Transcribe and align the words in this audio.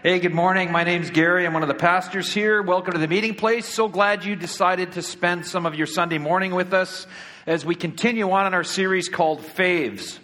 Hey, 0.00 0.20
good 0.20 0.32
morning. 0.32 0.70
My 0.70 0.84
name's 0.84 1.10
Garry. 1.10 1.44
I'm 1.44 1.54
one 1.54 1.64
of 1.64 1.68
the 1.68 1.74
pastors 1.74 2.32
here. 2.32 2.62
Welcome 2.62 2.92
to 2.92 3.00
the 3.00 3.08
meeting 3.08 3.34
place. 3.34 3.66
So 3.66 3.88
glad 3.88 4.24
you 4.24 4.36
decided 4.36 4.92
to 4.92 5.02
spend 5.02 5.44
some 5.44 5.66
of 5.66 5.74
your 5.74 5.88
Sunday 5.88 6.18
morning 6.18 6.54
with 6.54 6.72
us 6.72 7.08
as 7.48 7.66
we 7.66 7.74
continue 7.74 8.30
on 8.30 8.46
in 8.46 8.54
our 8.54 8.62
series 8.62 9.08
called 9.08 9.40
Faves. 9.40 10.20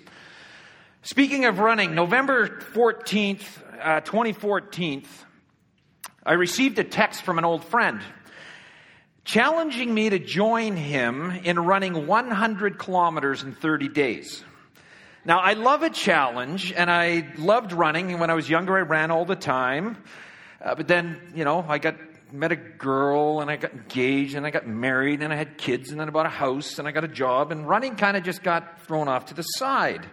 Speaking 1.02 1.44
of 1.46 1.58
running, 1.58 1.96
November 1.96 2.46
14th, 2.72 3.44
uh, 3.82 4.00
2014, 4.02 5.06
I 6.24 6.34
received 6.34 6.78
a 6.78 6.84
text 6.84 7.22
from 7.22 7.38
an 7.38 7.44
old 7.44 7.64
friend 7.64 8.00
challenging 9.24 9.92
me 9.92 10.08
to 10.08 10.20
join 10.20 10.76
him 10.76 11.32
in 11.32 11.58
running 11.58 12.06
100 12.06 12.78
kilometers 12.78 13.42
in 13.42 13.56
30 13.56 13.88
days. 13.88 14.44
Now, 15.26 15.38
I 15.38 15.54
love 15.54 15.82
a 15.82 15.88
challenge, 15.88 16.70
and 16.70 16.90
I 16.90 17.26
loved 17.38 17.72
running. 17.72 18.10
And 18.10 18.20
When 18.20 18.28
I 18.28 18.34
was 18.34 18.48
younger, 18.48 18.76
I 18.76 18.82
ran 18.82 19.10
all 19.10 19.24
the 19.24 19.36
time. 19.36 19.96
Uh, 20.62 20.74
but 20.74 20.86
then, 20.86 21.32
you 21.34 21.44
know, 21.44 21.64
I 21.66 21.78
got 21.78 21.96
met 22.30 22.52
a 22.52 22.56
girl, 22.56 23.40
and 23.40 23.50
I 23.50 23.56
got 23.56 23.72
engaged, 23.72 24.34
and 24.34 24.44
I 24.46 24.50
got 24.50 24.66
married, 24.66 25.22
and 25.22 25.32
I 25.32 25.36
had 25.36 25.56
kids, 25.56 25.90
and 25.90 25.98
then 25.98 26.08
I 26.08 26.10
bought 26.10 26.26
a 26.26 26.30
house, 26.30 26.78
and 26.78 26.86
I 26.86 26.92
got 26.92 27.04
a 27.04 27.08
job, 27.08 27.52
and 27.52 27.66
running 27.66 27.96
kind 27.96 28.18
of 28.18 28.22
just 28.22 28.42
got 28.42 28.82
thrown 28.82 29.08
off 29.08 29.26
to 29.26 29.34
the 29.34 29.42
side. 29.42 30.06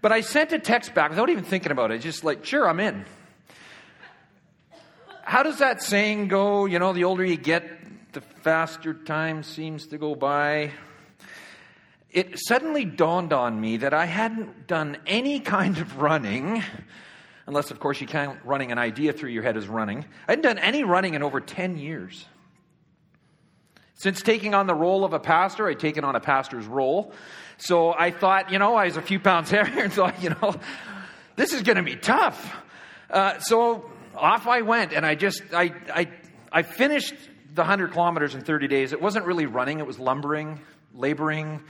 But 0.00 0.10
I 0.12 0.22
sent 0.22 0.52
a 0.52 0.58
text 0.58 0.94
back 0.94 1.10
without 1.10 1.28
even 1.28 1.44
thinking 1.44 1.70
about 1.70 1.90
it, 1.90 1.98
just 1.98 2.24
like, 2.24 2.46
sure, 2.46 2.66
I'm 2.66 2.80
in. 2.80 3.04
How 5.22 5.42
does 5.42 5.58
that 5.58 5.82
saying 5.82 6.28
go? 6.28 6.64
You 6.64 6.78
know, 6.78 6.94
the 6.94 7.04
older 7.04 7.24
you 7.24 7.36
get, 7.36 8.12
the 8.12 8.22
faster 8.22 8.94
time 8.94 9.42
seems 9.42 9.88
to 9.88 9.98
go 9.98 10.14
by 10.14 10.72
it 12.12 12.38
suddenly 12.38 12.84
dawned 12.84 13.32
on 13.32 13.60
me 13.60 13.78
that 13.78 13.94
I 13.94 14.04
hadn't 14.04 14.66
done 14.66 14.98
any 15.06 15.40
kind 15.40 15.78
of 15.78 15.98
running, 15.98 16.62
unless, 17.46 17.70
of 17.70 17.78
course, 17.78 18.00
you 18.00 18.06
count 18.06 18.40
running 18.44 18.72
an 18.72 18.78
idea 18.78 19.12
through 19.12 19.30
your 19.30 19.42
head 19.42 19.56
as 19.56 19.68
running. 19.68 20.04
I 20.26 20.32
hadn't 20.32 20.42
done 20.42 20.58
any 20.58 20.82
running 20.82 21.14
in 21.14 21.22
over 21.22 21.40
10 21.40 21.78
years. 21.78 22.26
Since 23.94 24.22
taking 24.22 24.54
on 24.54 24.66
the 24.66 24.74
role 24.74 25.04
of 25.04 25.12
a 25.12 25.20
pastor, 25.20 25.68
I'd 25.68 25.78
taken 25.78 26.04
on 26.04 26.16
a 26.16 26.20
pastor's 26.20 26.66
role. 26.66 27.12
So 27.58 27.92
I 27.92 28.10
thought, 28.10 28.50
you 28.50 28.58
know, 28.58 28.74
I 28.74 28.86
was 28.86 28.96
a 28.96 29.02
few 29.02 29.20
pounds 29.20 29.50
heavier 29.52 29.84
and 29.84 29.92
thought, 29.92 30.22
you 30.22 30.30
know, 30.30 30.54
this 31.36 31.52
is 31.52 31.62
going 31.62 31.76
to 31.76 31.82
be 31.82 31.96
tough. 31.96 32.56
Uh, 33.08 33.38
so 33.40 33.90
off 34.16 34.46
I 34.46 34.62
went, 34.62 34.92
and 34.92 35.04
I 35.06 35.14
just, 35.14 35.42
I, 35.52 35.74
I, 35.92 36.08
I 36.50 36.62
finished 36.62 37.14
the 37.54 37.62
100 37.62 37.92
kilometers 37.92 38.34
in 38.34 38.40
30 38.40 38.68
days. 38.68 38.92
It 38.92 39.00
wasn't 39.00 39.26
really 39.26 39.46
running, 39.46 39.78
it 39.78 39.86
was 39.86 39.98
lumbering, 39.98 40.60
laboring, 40.94 41.60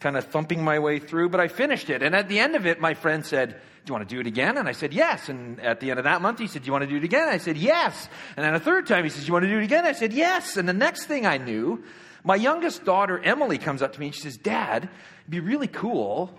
kind 0.00 0.16
of 0.16 0.24
thumping 0.26 0.62
my 0.62 0.78
way 0.78 0.98
through, 0.98 1.28
but 1.28 1.40
I 1.40 1.48
finished 1.48 1.90
it. 1.90 2.02
And 2.02 2.14
at 2.14 2.28
the 2.28 2.38
end 2.38 2.54
of 2.54 2.66
it, 2.66 2.80
my 2.80 2.94
friend 2.94 3.24
said, 3.24 3.50
Do 3.50 3.56
you 3.86 3.94
want 3.94 4.08
to 4.08 4.14
do 4.14 4.20
it 4.20 4.26
again? 4.26 4.56
And 4.58 4.68
I 4.68 4.72
said, 4.72 4.92
Yes. 4.92 5.28
And 5.28 5.60
at 5.60 5.80
the 5.80 5.90
end 5.90 5.98
of 5.98 6.04
that 6.04 6.22
month, 6.22 6.38
he 6.38 6.46
said, 6.46 6.62
Do 6.62 6.66
you 6.66 6.72
want 6.72 6.84
to 6.84 6.90
do 6.90 6.96
it 6.96 7.04
again? 7.04 7.28
I 7.28 7.38
said, 7.38 7.56
Yes. 7.56 8.08
And 8.36 8.44
then 8.44 8.54
a 8.54 8.60
third 8.60 8.86
time, 8.86 9.04
he 9.04 9.10
says, 9.10 9.22
Do 9.22 9.28
you 9.28 9.32
want 9.32 9.44
to 9.44 9.50
do 9.50 9.58
it 9.58 9.64
again? 9.64 9.86
I 9.86 9.92
said, 9.92 10.12
Yes. 10.12 10.56
And 10.56 10.68
the 10.68 10.74
next 10.74 11.06
thing 11.06 11.26
I 11.26 11.38
knew, 11.38 11.84
my 12.24 12.36
youngest 12.36 12.84
daughter, 12.84 13.18
Emily, 13.18 13.58
comes 13.58 13.82
up 13.82 13.92
to 13.94 14.00
me 14.00 14.06
and 14.06 14.14
she 14.14 14.22
says, 14.22 14.36
Dad, 14.36 14.84
it'd 14.84 15.30
be 15.30 15.40
really 15.40 15.68
cool 15.68 16.36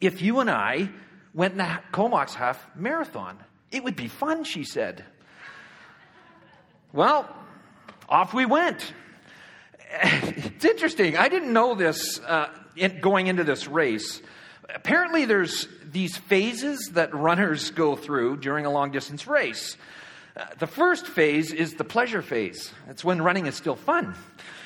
if 0.00 0.20
you 0.20 0.40
and 0.40 0.50
I 0.50 0.90
went 1.32 1.52
in 1.52 1.58
the 1.58 1.78
Comox 1.92 2.34
half 2.34 2.64
marathon. 2.74 3.38
It 3.70 3.84
would 3.84 3.96
be 3.96 4.08
fun, 4.08 4.44
she 4.44 4.64
said. 4.64 5.04
Well, 6.92 7.28
off 8.08 8.34
we 8.34 8.44
went. 8.44 8.92
It's 10.62 10.70
interesting. 10.70 11.16
I 11.16 11.28
didn't 11.28 11.52
know 11.52 11.74
this 11.74 12.20
uh, 12.20 12.48
in, 12.76 13.00
going 13.00 13.26
into 13.26 13.42
this 13.42 13.66
race, 13.66 14.22
apparently 14.72 15.24
there's 15.24 15.66
these 15.84 16.16
phases 16.16 16.90
that 16.92 17.12
runners 17.14 17.70
go 17.72 17.96
through 17.96 18.36
during 18.36 18.64
a 18.64 18.70
long 18.70 18.92
distance 18.92 19.26
race. 19.26 19.76
Uh, 20.36 20.46
the 20.58 20.66
first 20.66 21.06
phase 21.06 21.52
is 21.52 21.74
the 21.74 21.84
pleasure 21.84 22.22
phase. 22.22 22.72
It's 22.88 23.04
when 23.04 23.20
running 23.20 23.46
is 23.46 23.56
still 23.56 23.74
fun. 23.74 24.14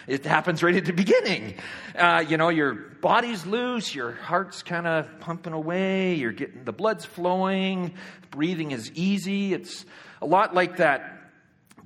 It 0.06 0.24
happens 0.24 0.62
right 0.62 0.76
at 0.76 0.84
the 0.84 0.92
beginning. 0.92 1.54
Uh, 1.96 2.24
you 2.28 2.36
know, 2.36 2.50
your 2.50 2.74
body's 2.74 3.44
loose, 3.46 3.92
your 3.92 4.12
heart's 4.12 4.62
kind 4.62 4.86
of 4.86 5.06
pumping 5.18 5.52
away, 5.52 6.14
you're 6.14 6.32
getting 6.32 6.64
the 6.64 6.72
blood's 6.72 7.04
flowing, 7.04 7.94
breathing 8.30 8.70
is 8.70 8.92
easy. 8.92 9.54
It's 9.54 9.84
a 10.22 10.26
lot 10.26 10.54
like 10.54 10.76
that 10.76 11.15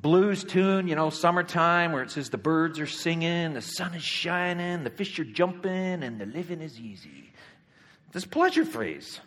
blues 0.00 0.44
tune, 0.44 0.88
you 0.88 0.94
know, 0.94 1.10
summertime, 1.10 1.92
where 1.92 2.02
it 2.02 2.10
says 2.10 2.30
the 2.30 2.38
birds 2.38 2.80
are 2.80 2.86
singing, 2.86 3.54
the 3.54 3.62
sun 3.62 3.94
is 3.94 4.02
shining, 4.02 4.84
the 4.84 4.90
fish 4.90 5.18
are 5.18 5.24
jumping, 5.24 6.02
and 6.02 6.20
the 6.20 6.26
living 6.26 6.60
is 6.60 6.78
easy. 6.78 7.32
This 8.12 8.24
pleasure 8.24 8.64
phrase. 8.64 9.20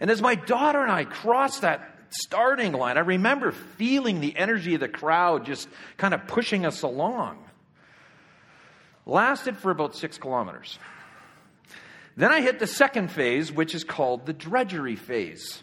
And 0.00 0.10
as 0.10 0.20
my 0.20 0.34
daughter 0.34 0.82
and 0.82 0.90
I 0.90 1.04
crossed 1.04 1.62
that 1.62 1.96
starting 2.10 2.72
line, 2.72 2.96
I 2.96 3.00
remember 3.00 3.52
feeling 3.52 4.20
the 4.20 4.36
energy 4.36 4.74
of 4.74 4.80
the 4.80 4.88
crowd 4.88 5.46
just 5.46 5.68
kind 5.96 6.14
of 6.14 6.26
pushing 6.26 6.66
us 6.66 6.82
along. 6.82 7.42
Lasted 9.04 9.56
for 9.56 9.70
about 9.70 9.94
six 9.94 10.18
kilometers. 10.18 10.78
Then 12.16 12.32
I 12.32 12.40
hit 12.40 12.58
the 12.58 12.66
second 12.66 13.12
phase, 13.12 13.52
which 13.52 13.74
is 13.74 13.84
called 13.84 14.26
the 14.26 14.32
drudgery 14.32 14.96
phase. 14.96 15.62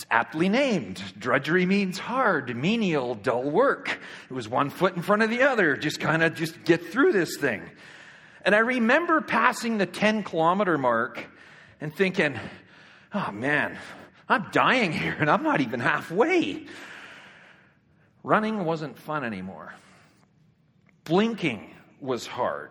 It's 0.00 0.06
aptly 0.10 0.48
named. 0.48 1.02
Drudgery 1.18 1.66
means 1.66 1.98
hard, 1.98 2.56
menial, 2.56 3.14
dull 3.14 3.42
work. 3.42 4.00
It 4.30 4.32
was 4.32 4.48
one 4.48 4.70
foot 4.70 4.96
in 4.96 5.02
front 5.02 5.20
of 5.20 5.28
the 5.28 5.42
other, 5.42 5.76
just 5.76 6.00
kind 6.00 6.22
of 6.22 6.34
just 6.34 6.64
get 6.64 6.86
through 6.86 7.12
this 7.12 7.36
thing. 7.36 7.60
And 8.42 8.54
I 8.54 8.60
remember 8.60 9.20
passing 9.20 9.76
the 9.76 9.84
10 9.84 10.22
kilometer 10.22 10.78
mark 10.78 11.22
and 11.82 11.94
thinking, 11.94 12.40
oh 13.12 13.30
man, 13.30 13.76
I'm 14.26 14.46
dying 14.52 14.90
here 14.90 15.14
and 15.20 15.28
I'm 15.30 15.42
not 15.42 15.60
even 15.60 15.80
halfway. 15.80 16.64
Running 18.22 18.64
wasn't 18.64 18.98
fun 18.98 19.22
anymore. 19.22 19.74
Blinking 21.04 21.74
was 22.00 22.26
hard. 22.26 22.70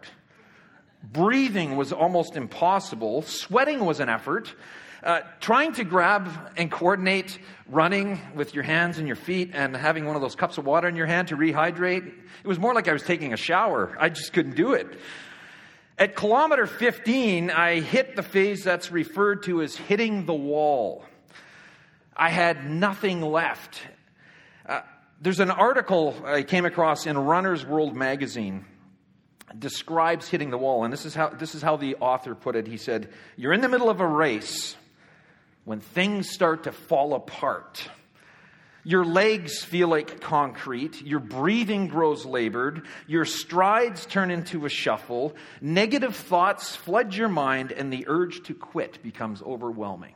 Breathing 1.04 1.76
was 1.78 1.94
almost 1.94 2.36
impossible. 2.36 3.22
Sweating 3.22 3.86
was 3.86 4.00
an 4.00 4.10
effort. 4.10 4.56
Uh, 5.02 5.22
trying 5.40 5.72
to 5.72 5.86
grab 5.86 6.30
and 6.58 6.70
coordinate 6.70 7.40
running 7.68 8.20
with 8.36 8.54
your 8.54 8.64
hands 8.64 8.98
and 8.98 9.08
your 9.08 9.16
feet 9.16 9.52
and 9.54 9.76
having 9.76 10.06
one 10.06 10.16
of 10.18 10.22
those 10.22 10.36
cups 10.36 10.58
of 10.58 10.66
water 10.66 10.90
in 10.90 10.96
your 10.98 11.06
hand 11.06 11.30
to 11.30 11.38
rehydrate, 11.38 12.06
it 12.06 12.48
was 12.48 12.60
more 12.60 12.74
like 12.74 12.88
I 12.90 12.94
was 12.94 13.04
taking 13.04 13.32
a 13.32 13.38
shower. 13.38 13.96
I 13.98 14.10
just 14.10 14.34
couldn't 14.34 14.56
do 14.56 14.74
it. 14.74 14.88
At 15.98 16.16
kilometer 16.16 16.66
15, 16.66 17.50
I 17.50 17.80
hit 17.80 18.16
the 18.16 18.24
phase 18.24 18.64
that's 18.64 18.92
referred 18.92 19.44
to 19.44 19.62
as 19.62 19.76
hitting 19.76 20.26
the 20.26 20.34
wall. 20.34 21.06
I 22.16 22.30
had 22.30 22.70
nothing 22.70 23.22
left. 23.22 23.82
Uh, 24.68 24.82
there's 25.22 25.40
an 25.40 25.52
article 25.52 26.16
I 26.26 26.44
came 26.44 26.66
across 26.66 27.06
in 27.06 27.18
Runner's 27.18 27.66
World 27.66 27.96
magazine 27.96 28.66
describes 29.58 30.28
hitting 30.28 30.52
the 30.52 30.58
wall 30.58 30.84
and 30.84 30.94
this 30.94 31.06
is 31.06 31.16
how 31.16 31.30
this 31.30 31.56
is 31.56 31.62
how 31.64 31.76
the 31.76 31.96
author 31.96 32.36
put 32.36 32.56
it 32.56 32.68
he 32.68 32.78
said 32.78 33.10
you're 33.36 33.52
in 33.52 33.62
the 33.62 33.68
middle 33.68 33.90
of 33.90 34.00
a 34.00 34.06
race 34.06 34.76
when 35.70 35.82
things 35.82 36.28
start 36.28 36.64
to 36.64 36.72
fall 36.72 37.14
apart. 37.14 37.88
Your 38.84 39.06
legs 39.06 39.64
feel 39.64 39.88
like 39.88 40.20
concrete. 40.20 41.04
Your 41.04 41.20
breathing 41.20 41.90
grows 41.90 42.26
labored. 42.26 42.88
Your 43.06 43.24
strides 43.24 44.08
turn 44.08 44.32
into 44.32 44.66
a 44.66 44.70
shuffle. 44.70 45.36
Negative 45.62 46.16
thoughts 46.16 46.76
flood 46.76 47.14
your 47.14 47.28
mind, 47.28 47.72
and 47.72 47.94
the 47.94 48.06
urge 48.08 48.42
to 48.48 48.56
quit 48.56 49.04
becomes 49.04 49.44
overwhelming. 49.44 50.16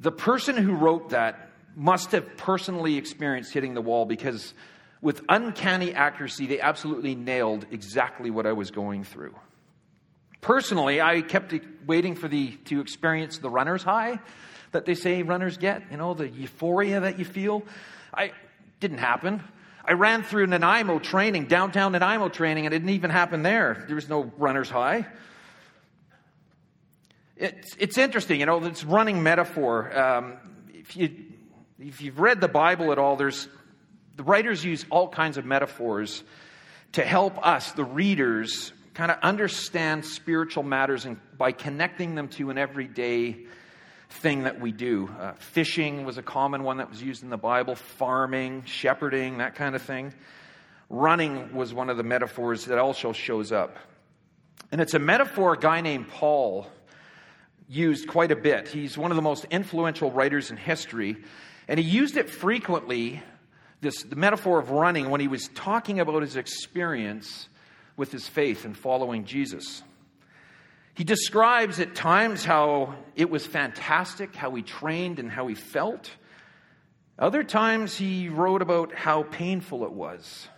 The 0.00 0.12
person 0.12 0.58
who 0.58 0.74
wrote 0.74 1.08
that 1.08 1.48
must 1.74 2.12
have 2.12 2.36
personally 2.36 2.98
experienced 2.98 3.54
hitting 3.54 3.72
the 3.72 3.80
wall 3.80 4.04
because, 4.04 4.52
with 5.00 5.22
uncanny 5.30 5.94
accuracy, 5.94 6.46
they 6.46 6.60
absolutely 6.60 7.14
nailed 7.14 7.64
exactly 7.70 8.30
what 8.30 8.44
I 8.44 8.52
was 8.52 8.70
going 8.70 9.02
through. 9.02 9.34
Personally, 10.44 11.00
I 11.00 11.22
kept 11.22 11.54
waiting 11.86 12.16
for 12.16 12.28
the 12.28 12.50
to 12.66 12.82
experience 12.82 13.38
the 13.38 13.48
runner's 13.48 13.82
high 13.82 14.20
that 14.72 14.84
they 14.84 14.94
say 14.94 15.22
runners 15.22 15.56
get, 15.56 15.84
you 15.90 15.96
know, 15.96 16.12
the 16.12 16.28
euphoria 16.28 17.00
that 17.00 17.18
you 17.18 17.24
feel. 17.24 17.62
I 18.12 18.32
didn't 18.78 18.98
happen. 18.98 19.42
I 19.86 19.94
ran 19.94 20.22
through 20.22 20.48
Nanaimo 20.48 20.98
training, 20.98 21.46
downtown 21.46 21.92
Nanaimo 21.92 22.28
training, 22.28 22.66
and 22.66 22.74
it 22.74 22.80
didn't 22.80 22.92
even 22.94 23.08
happen 23.08 23.42
there. 23.42 23.84
There 23.86 23.94
was 23.94 24.10
no 24.10 24.30
runner's 24.36 24.68
high. 24.68 25.06
It's, 27.38 27.74
it's 27.78 27.96
interesting, 27.96 28.40
you 28.40 28.44
know, 28.44 28.60
this 28.60 28.84
running 28.84 29.22
metaphor. 29.22 29.98
Um, 29.98 30.36
if, 30.74 30.94
you, 30.94 31.24
if 31.78 32.02
you've 32.02 32.20
read 32.20 32.42
the 32.42 32.48
Bible 32.48 32.92
at 32.92 32.98
all, 32.98 33.16
there's, 33.16 33.48
the 34.16 34.24
writers 34.24 34.62
use 34.62 34.84
all 34.90 35.08
kinds 35.08 35.38
of 35.38 35.46
metaphors 35.46 36.22
to 36.92 37.02
help 37.02 37.38
us, 37.46 37.72
the 37.72 37.84
readers, 37.84 38.73
kind 38.94 39.10
of 39.10 39.18
understand 39.22 40.04
spiritual 40.04 40.62
matters 40.62 41.04
and 41.04 41.18
by 41.36 41.52
connecting 41.52 42.14
them 42.14 42.28
to 42.28 42.50
an 42.50 42.58
everyday 42.58 43.36
thing 44.08 44.44
that 44.44 44.60
we 44.60 44.70
do. 44.70 45.10
Uh, 45.18 45.32
fishing 45.32 46.04
was 46.04 46.16
a 46.16 46.22
common 46.22 46.62
one 46.62 46.76
that 46.76 46.88
was 46.88 47.02
used 47.02 47.24
in 47.24 47.30
the 47.30 47.36
Bible, 47.36 47.74
farming, 47.74 48.62
shepherding, 48.64 49.38
that 49.38 49.56
kind 49.56 49.74
of 49.74 49.82
thing. 49.82 50.14
Running 50.88 51.54
was 51.54 51.74
one 51.74 51.90
of 51.90 51.96
the 51.96 52.04
metaphors 52.04 52.66
that 52.66 52.78
also 52.78 53.12
shows 53.12 53.50
up. 53.50 53.76
And 54.70 54.80
it's 54.80 54.94
a 54.94 54.98
metaphor 55.00 55.54
a 55.54 55.58
guy 55.58 55.80
named 55.80 56.08
Paul 56.08 56.68
used 57.68 58.06
quite 58.06 58.30
a 58.30 58.36
bit. 58.36 58.68
He's 58.68 58.96
one 58.96 59.10
of 59.10 59.16
the 59.16 59.22
most 59.22 59.44
influential 59.50 60.12
writers 60.12 60.50
in 60.50 60.56
history. 60.56 61.16
And 61.66 61.80
he 61.80 61.84
used 61.84 62.16
it 62.16 62.30
frequently, 62.30 63.22
this 63.80 64.04
the 64.04 64.16
metaphor 64.16 64.60
of 64.60 64.70
running, 64.70 65.10
when 65.10 65.20
he 65.20 65.28
was 65.28 65.48
talking 65.48 65.98
about 65.98 66.22
his 66.22 66.36
experience 66.36 67.48
with 67.96 68.12
his 68.12 68.26
faith 68.26 68.64
and 68.64 68.76
following 68.76 69.24
Jesus. 69.24 69.82
He 70.94 71.04
describes 71.04 71.80
at 71.80 71.94
times 71.94 72.44
how 72.44 72.94
it 73.16 73.28
was 73.28 73.44
fantastic, 73.46 74.34
how 74.34 74.54
he 74.54 74.62
trained 74.62 75.18
and 75.18 75.30
how 75.30 75.48
he 75.48 75.54
felt. 75.54 76.10
Other 77.18 77.42
times 77.42 77.96
he 77.96 78.28
wrote 78.28 78.62
about 78.62 78.92
how 78.94 79.24
painful 79.24 79.84
it 79.84 79.92
was, 79.92 80.48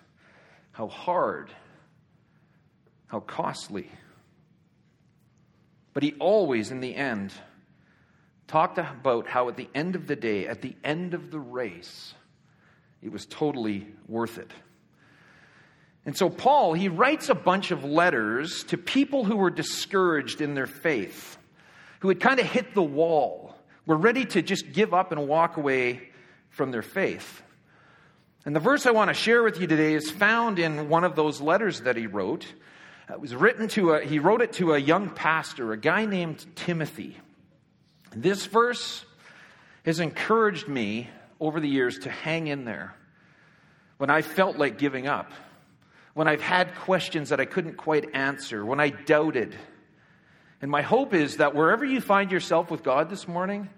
how 0.72 0.88
hard, 0.88 1.50
how 3.06 3.20
costly. 3.20 3.90
But 5.94 6.02
he 6.02 6.14
always, 6.18 6.70
in 6.70 6.80
the 6.80 6.94
end, 6.94 7.32
talked 8.46 8.78
about 8.78 9.26
how 9.26 9.48
at 9.48 9.56
the 9.56 9.68
end 9.74 9.96
of 9.96 10.06
the 10.06 10.16
day, 10.16 10.46
at 10.46 10.60
the 10.60 10.76
end 10.84 11.14
of 11.14 11.30
the 11.30 11.40
race, 11.40 12.14
it 13.02 13.10
was 13.10 13.24
totally 13.24 13.86
worth 14.06 14.38
it. 14.38 14.50
And 16.06 16.16
so, 16.16 16.30
Paul, 16.30 16.72
he 16.72 16.88
writes 16.88 17.28
a 17.28 17.34
bunch 17.34 17.72
of 17.72 17.84
letters 17.84 18.62
to 18.64 18.78
people 18.78 19.24
who 19.24 19.36
were 19.36 19.50
discouraged 19.50 20.40
in 20.40 20.54
their 20.54 20.68
faith, 20.68 21.36
who 21.98 22.08
had 22.08 22.20
kind 22.20 22.38
of 22.38 22.46
hit 22.46 22.74
the 22.74 22.82
wall, 22.82 23.56
were 23.86 23.96
ready 23.96 24.24
to 24.24 24.40
just 24.40 24.72
give 24.72 24.94
up 24.94 25.10
and 25.10 25.26
walk 25.26 25.56
away 25.56 26.10
from 26.48 26.70
their 26.70 26.82
faith. 26.82 27.42
And 28.44 28.54
the 28.54 28.60
verse 28.60 28.86
I 28.86 28.92
want 28.92 29.10
to 29.10 29.14
share 29.14 29.42
with 29.42 29.60
you 29.60 29.66
today 29.66 29.94
is 29.94 30.08
found 30.08 30.60
in 30.60 30.88
one 30.88 31.02
of 31.02 31.16
those 31.16 31.40
letters 31.40 31.80
that 31.80 31.96
he 31.96 32.06
wrote. 32.06 32.46
It 33.10 33.20
was 33.20 33.34
written 33.34 33.66
to 33.70 33.94
a, 33.94 34.04
he 34.04 34.20
wrote 34.20 34.40
it 34.40 34.52
to 34.54 34.74
a 34.74 34.78
young 34.78 35.10
pastor, 35.10 35.72
a 35.72 35.76
guy 35.76 36.06
named 36.06 36.46
Timothy. 36.54 37.16
This 38.14 38.46
verse 38.46 39.04
has 39.84 39.98
encouraged 39.98 40.68
me 40.68 41.10
over 41.40 41.58
the 41.58 41.68
years 41.68 41.98
to 42.00 42.10
hang 42.10 42.46
in 42.46 42.64
there 42.64 42.94
when 43.98 44.10
I 44.10 44.22
felt 44.22 44.56
like 44.56 44.78
giving 44.78 45.08
up, 45.08 45.32
when 46.16 46.28
I've 46.28 46.40
had 46.40 46.74
questions 46.76 47.28
that 47.28 47.40
I 47.40 47.44
couldn't 47.44 47.76
quite 47.76 48.14
answer, 48.14 48.64
when 48.64 48.80
I 48.80 48.88
doubted. 48.88 49.54
And 50.62 50.70
my 50.70 50.80
hope 50.80 51.12
is 51.12 51.36
that 51.36 51.54
wherever 51.54 51.84
you 51.84 52.00
find 52.00 52.32
yourself 52.32 52.70
with 52.70 52.82
God 52.82 53.10
this 53.10 53.28
morning, 53.28 53.68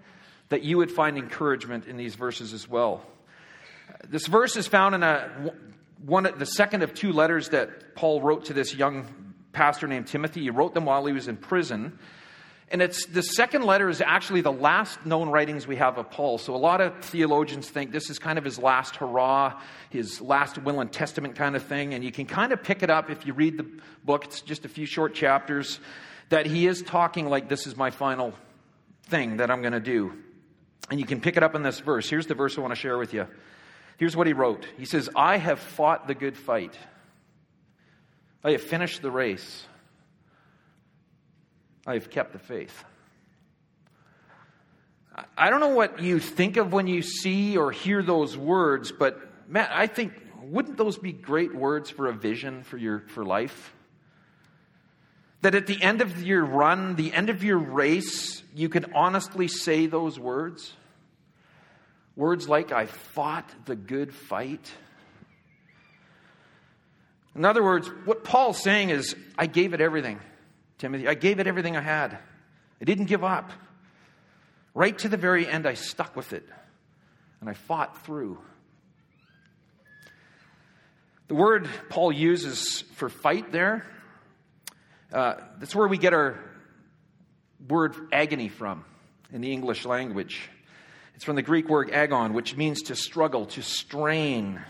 that 0.47 0.63
you 0.63 0.77
would 0.77 0.89
find 0.89 1.17
encouragement 1.17 1.85
in 1.85 1.97
these 1.97 2.15
verses 2.15 2.53
as 2.53 2.65
well. 2.65 3.05
This 4.07 4.25
verse 4.25 4.55
is 4.55 4.67
found 4.67 4.95
in 4.95 5.03
a, 5.03 5.51
one, 6.05 6.29
the 6.37 6.45
second 6.45 6.81
of 6.81 6.93
two 6.93 7.11
letters 7.11 7.49
that 7.49 7.93
Paul 7.93 8.21
wrote 8.21 8.45
to 8.45 8.53
this 8.53 8.73
young 8.73 9.33
pastor 9.51 9.85
named 9.85 10.07
Timothy. 10.07 10.43
He 10.43 10.49
wrote 10.49 10.73
them 10.73 10.85
while 10.85 11.05
he 11.05 11.11
was 11.11 11.27
in 11.27 11.35
prison. 11.35 11.99
And 12.71 12.83
it's 12.83 13.07
the 13.07 13.23
second 13.23 13.63
letter 13.63 13.89
is 13.89 13.99
actually 13.99 14.41
the 14.41 14.51
last 14.51 15.03
known 15.03 15.29
writings 15.29 15.65
we 15.65 15.77
have 15.77 15.97
of 15.97 16.11
Paul. 16.11 16.37
So 16.37 16.55
a 16.55 16.57
lot 16.57 16.81
of 16.81 16.95
theologians 17.03 17.67
think 17.67 17.91
this 17.91 18.11
is 18.11 18.19
kind 18.19 18.37
of 18.37 18.45
his 18.45 18.59
last 18.59 18.97
hurrah, 18.97 19.59
his 19.89 20.21
last 20.21 20.59
will 20.59 20.79
and 20.79 20.91
testament 20.91 21.35
kind 21.35 21.55
of 21.55 21.63
thing. 21.63 21.95
And 21.95 22.03
you 22.03 22.11
can 22.11 22.27
kind 22.27 22.53
of 22.53 22.61
pick 22.61 22.83
it 22.83 22.91
up 22.91 23.09
if 23.09 23.25
you 23.25 23.33
read 23.33 23.57
the 23.57 23.65
book. 24.05 24.25
It's 24.25 24.41
just 24.41 24.65
a 24.65 24.69
few 24.69 24.85
short 24.85 25.15
chapters 25.15 25.79
that 26.29 26.45
he 26.45 26.67
is 26.67 26.83
talking 26.83 27.27
like 27.27 27.49
this 27.49 27.65
is 27.65 27.75
my 27.75 27.89
final 27.89 28.33
thing 29.03 29.37
that 29.37 29.49
I'm 29.49 29.61
going 29.61 29.73
to 29.73 29.79
do. 29.79 30.13
And 30.91 30.99
you 30.99 31.07
can 31.07 31.21
pick 31.21 31.37
it 31.37 31.43
up 31.43 31.55
in 31.55 31.63
this 31.63 31.79
verse. 31.79 32.07
Here's 32.07 32.27
the 32.27 32.35
verse 32.35 32.55
I 32.55 32.61
want 32.61 32.71
to 32.71 32.79
share 32.79 32.99
with 32.99 33.15
you. 33.15 33.27
Here's 33.97 34.15
what 34.15 34.27
he 34.27 34.33
wrote. 34.33 34.65
He 34.77 34.85
says, 34.85 35.09
I 35.15 35.37
have 35.37 35.59
fought 35.59 36.07
the 36.07 36.15
good 36.15 36.37
fight. 36.37 36.77
I 38.43 38.51
have 38.51 38.61
finished 38.61 39.01
the 39.01 39.11
race. 39.11 39.65
I 41.89 41.95
have 41.95 42.11
kept 42.11 42.33
the 42.33 42.39
faith. 42.39 42.83
I 45.35 45.49
don't 45.49 45.59
know 45.59 45.69
what 45.69 45.99
you 46.03 46.19
think 46.19 46.57
of 46.57 46.71
when 46.71 46.85
you 46.85 47.01
see 47.01 47.57
or 47.57 47.71
hear 47.71 48.03
those 48.03 48.37
words, 48.37 48.91
but 48.91 49.19
Matt, 49.49 49.71
I 49.73 49.87
think 49.87 50.13
wouldn't 50.43 50.77
those 50.77 50.99
be 50.99 51.11
great 51.11 51.53
words 51.53 51.89
for 51.89 52.07
a 52.07 52.13
vision 52.13 52.61
for 52.61 52.77
your 52.77 52.99
for 52.99 53.25
life? 53.25 53.73
That 55.41 55.55
at 55.55 55.65
the 55.65 55.81
end 55.81 56.01
of 56.01 56.21
your 56.21 56.45
run, 56.45 56.95
the 56.95 57.11
end 57.11 57.31
of 57.31 57.43
your 57.43 57.57
race, 57.57 58.43
you 58.53 58.69
can 58.69 58.93
honestly 58.93 59.47
say 59.47 59.87
those 59.87 60.19
words. 60.19 60.71
Words 62.15 62.47
like, 62.47 62.71
I 62.71 62.85
fought 62.85 63.49
the 63.65 63.75
good 63.75 64.13
fight. 64.13 64.71
In 67.35 67.45
other 67.45 67.63
words, 67.63 67.87
what 68.05 68.23
Paul's 68.23 68.61
saying 68.61 68.91
is, 68.91 69.15
I 69.39 69.47
gave 69.47 69.73
it 69.73 69.81
everything. 69.81 70.19
Timothy. 70.79 71.07
I 71.07 71.13
gave 71.13 71.39
it 71.39 71.45
everything 71.45 71.77
I 71.77 71.81
had. 71.81 72.17
I 72.81 72.85
didn't 72.85 73.05
give 73.05 73.23
up. 73.23 73.51
Right 74.73 74.97
to 74.99 75.09
the 75.09 75.17
very 75.17 75.45
end, 75.45 75.67
I 75.67 75.73
stuck 75.73 76.15
with 76.15 76.33
it 76.33 76.47
and 77.41 77.49
I 77.49 77.53
fought 77.53 78.05
through. 78.05 78.39
The 81.27 81.35
word 81.35 81.69
Paul 81.89 82.11
uses 82.11 82.83
for 82.95 83.09
fight 83.09 83.51
there, 83.51 83.85
uh, 85.13 85.35
that's 85.59 85.75
where 85.75 85.87
we 85.87 85.97
get 85.97 86.13
our 86.13 86.39
word 87.67 87.95
agony 88.11 88.47
from 88.47 88.85
in 89.31 89.41
the 89.41 89.51
English 89.51 89.85
language. 89.85 90.49
It's 91.15 91.25
from 91.25 91.35
the 91.35 91.41
Greek 91.41 91.67
word 91.67 91.91
agon, 91.91 92.33
which 92.33 92.55
means 92.55 92.83
to 92.83 92.95
struggle, 92.95 93.45
to 93.47 93.61
strain. 93.61 94.61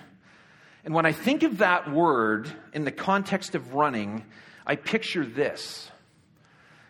And 0.83 0.93
when 0.93 1.05
I 1.05 1.11
think 1.11 1.43
of 1.43 1.59
that 1.59 1.91
word 1.91 2.51
in 2.73 2.83
the 2.83 2.91
context 2.91 3.53
of 3.53 3.73
running, 3.75 4.25
I 4.65 4.75
picture 4.75 5.25
this 5.25 5.91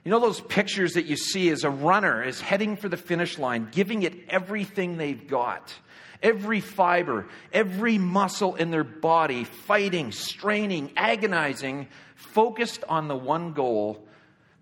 you 0.04 0.12
know 0.12 0.20
those 0.20 0.40
pictures 0.40 0.94
that 0.94 1.06
you 1.06 1.18
see 1.18 1.50
as 1.50 1.64
a 1.64 1.70
runner 1.70 2.24
is 2.24 2.40
heading 2.40 2.78
for 2.78 2.90
the 2.90 2.98
finish 2.98 3.38
line, 3.38 3.68
giving 3.72 4.04
it 4.04 4.14
everything 4.30 4.98
they've 4.98 5.28
got. 5.28 5.74
Every 6.22 6.60
fiber, 6.60 7.28
every 7.54 7.98
muscle 7.98 8.56
in 8.56 8.72
their 8.72 8.84
body, 8.84 9.46
fighting, 9.46 10.12
straining, 10.12 10.92
agonizing, 10.98 11.88
focused 12.16 12.84
on 12.90 13.08
the 13.08 13.16
one 13.16 13.54
goal 13.54 14.06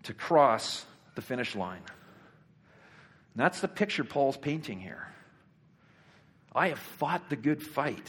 to 0.04 0.14
cross 0.14 0.86
the 1.16 1.22
finish 1.22 1.56
line. 1.56 1.82
And 3.34 3.44
that's 3.44 3.60
the 3.60 3.68
picture 3.68 4.04
Paul's 4.04 4.38
painting 4.38 4.80
here. 4.80 5.08
I 6.54 6.70
have 6.70 6.80
fought 6.80 7.30
the 7.30 7.36
good 7.36 7.62
fight. 7.62 8.08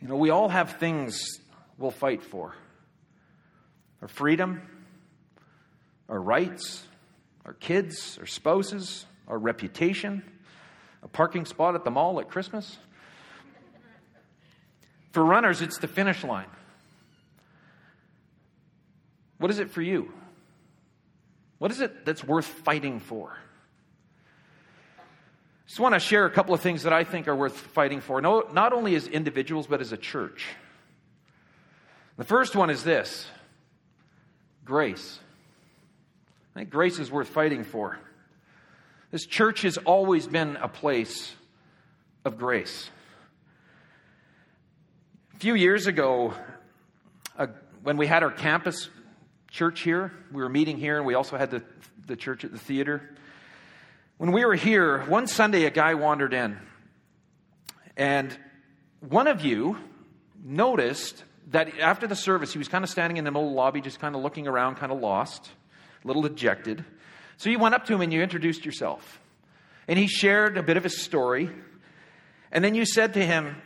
You 0.00 0.08
know, 0.08 0.16
we 0.16 0.30
all 0.30 0.48
have 0.48 0.78
things 0.78 1.40
we'll 1.78 1.90
fight 1.90 2.22
for 2.22 2.54
our 4.02 4.08
freedom, 4.08 4.62
our 6.10 6.20
rights, 6.20 6.82
our 7.46 7.54
kids, 7.54 8.18
our 8.18 8.26
spouses, 8.26 9.06
our 9.28 9.38
reputation, 9.38 10.22
a 11.02 11.08
parking 11.08 11.46
spot 11.46 11.74
at 11.74 11.84
the 11.84 11.90
mall 11.90 12.20
at 12.20 12.28
Christmas. 12.28 12.76
For 15.12 15.24
runners, 15.24 15.62
it's 15.62 15.78
the 15.78 15.88
finish 15.88 16.22
line. 16.24 16.48
What 19.38 19.50
is 19.50 19.58
it 19.58 19.70
for 19.70 19.80
you? 19.80 20.12
What 21.58 21.70
is 21.70 21.80
it 21.80 22.04
that's 22.04 22.24
worth 22.24 22.46
fighting 22.46 23.00
for? 23.00 23.36
Just 25.66 25.78
want 25.78 25.94
to 25.94 26.00
share 26.00 26.26
a 26.26 26.30
couple 26.30 26.52
of 26.52 26.60
things 26.60 26.82
that 26.82 26.92
I 26.92 27.04
think 27.04 27.28
are 27.28 27.36
worth 27.36 27.56
fighting 27.56 28.00
for, 28.00 28.20
no, 28.20 28.48
not 28.52 28.72
only 28.72 28.96
as 28.96 29.06
individuals, 29.06 29.68
but 29.68 29.80
as 29.80 29.92
a 29.92 29.96
church. 29.96 30.48
The 32.16 32.24
first 32.24 32.56
one 32.56 32.70
is 32.70 32.82
this 32.82 33.26
grace. 34.64 35.20
I 36.54 36.60
think 36.60 36.70
grace 36.70 36.98
is 36.98 37.10
worth 37.10 37.28
fighting 37.28 37.62
for. 37.62 37.98
This 39.12 39.24
church 39.24 39.62
has 39.62 39.76
always 39.76 40.26
been 40.26 40.56
a 40.56 40.68
place 40.68 41.32
of 42.24 42.38
grace. 42.38 42.90
A 45.34 45.38
few 45.38 45.54
years 45.54 45.86
ago, 45.86 46.34
uh, 47.38 47.46
when 47.82 47.96
we 47.96 48.06
had 48.06 48.22
our 48.22 48.32
campus 48.32 48.88
church 49.48 49.80
here, 49.80 50.12
we 50.32 50.42
were 50.42 50.48
meeting 50.48 50.76
here, 50.76 50.96
and 50.96 51.06
we 51.06 51.14
also 51.14 51.36
had 51.36 51.50
the, 51.50 51.62
the 52.06 52.16
church 52.16 52.44
at 52.44 52.52
the 52.52 52.58
theater. 52.58 53.16
When 54.16 54.32
we 54.32 54.44
were 54.44 54.56
here, 54.56 55.04
one 55.06 55.28
Sunday 55.28 55.64
a 55.64 55.70
guy 55.70 55.94
wandered 55.94 56.34
in, 56.34 56.58
and 57.96 58.36
one 59.00 59.28
of 59.28 59.44
you 59.44 59.78
noticed 60.42 61.24
that 61.48 61.78
after 61.78 62.06
the 62.06 62.16
service, 62.16 62.52
he 62.52 62.58
was 62.58 62.68
kind 62.68 62.84
of 62.84 62.90
standing 62.90 63.16
in 63.16 63.24
the 63.24 63.30
middle 63.30 63.46
of 63.46 63.52
the 63.52 63.56
lobby, 63.56 63.80
just 63.80 64.00
kind 64.00 64.14
of 64.14 64.22
looking 64.22 64.46
around, 64.46 64.76
kind 64.76 64.92
of 64.92 64.98
lost 64.98 65.50
a 66.04 66.06
little 66.06 66.22
dejected. 66.22 66.84
So 67.36 67.50
you 67.50 67.58
went 67.58 67.74
up 67.74 67.86
to 67.86 67.94
him 67.94 68.00
and 68.00 68.12
you 68.12 68.22
introduced 68.22 68.64
yourself. 68.64 69.20
And 69.88 69.98
he 69.98 70.06
shared 70.06 70.56
a 70.56 70.62
bit 70.62 70.76
of 70.76 70.84
his 70.84 71.02
story. 71.02 71.50
And 72.52 72.64
then 72.64 72.74
you 72.74 72.84
said 72.84 73.14
to 73.14 73.24
him, 73.24 73.56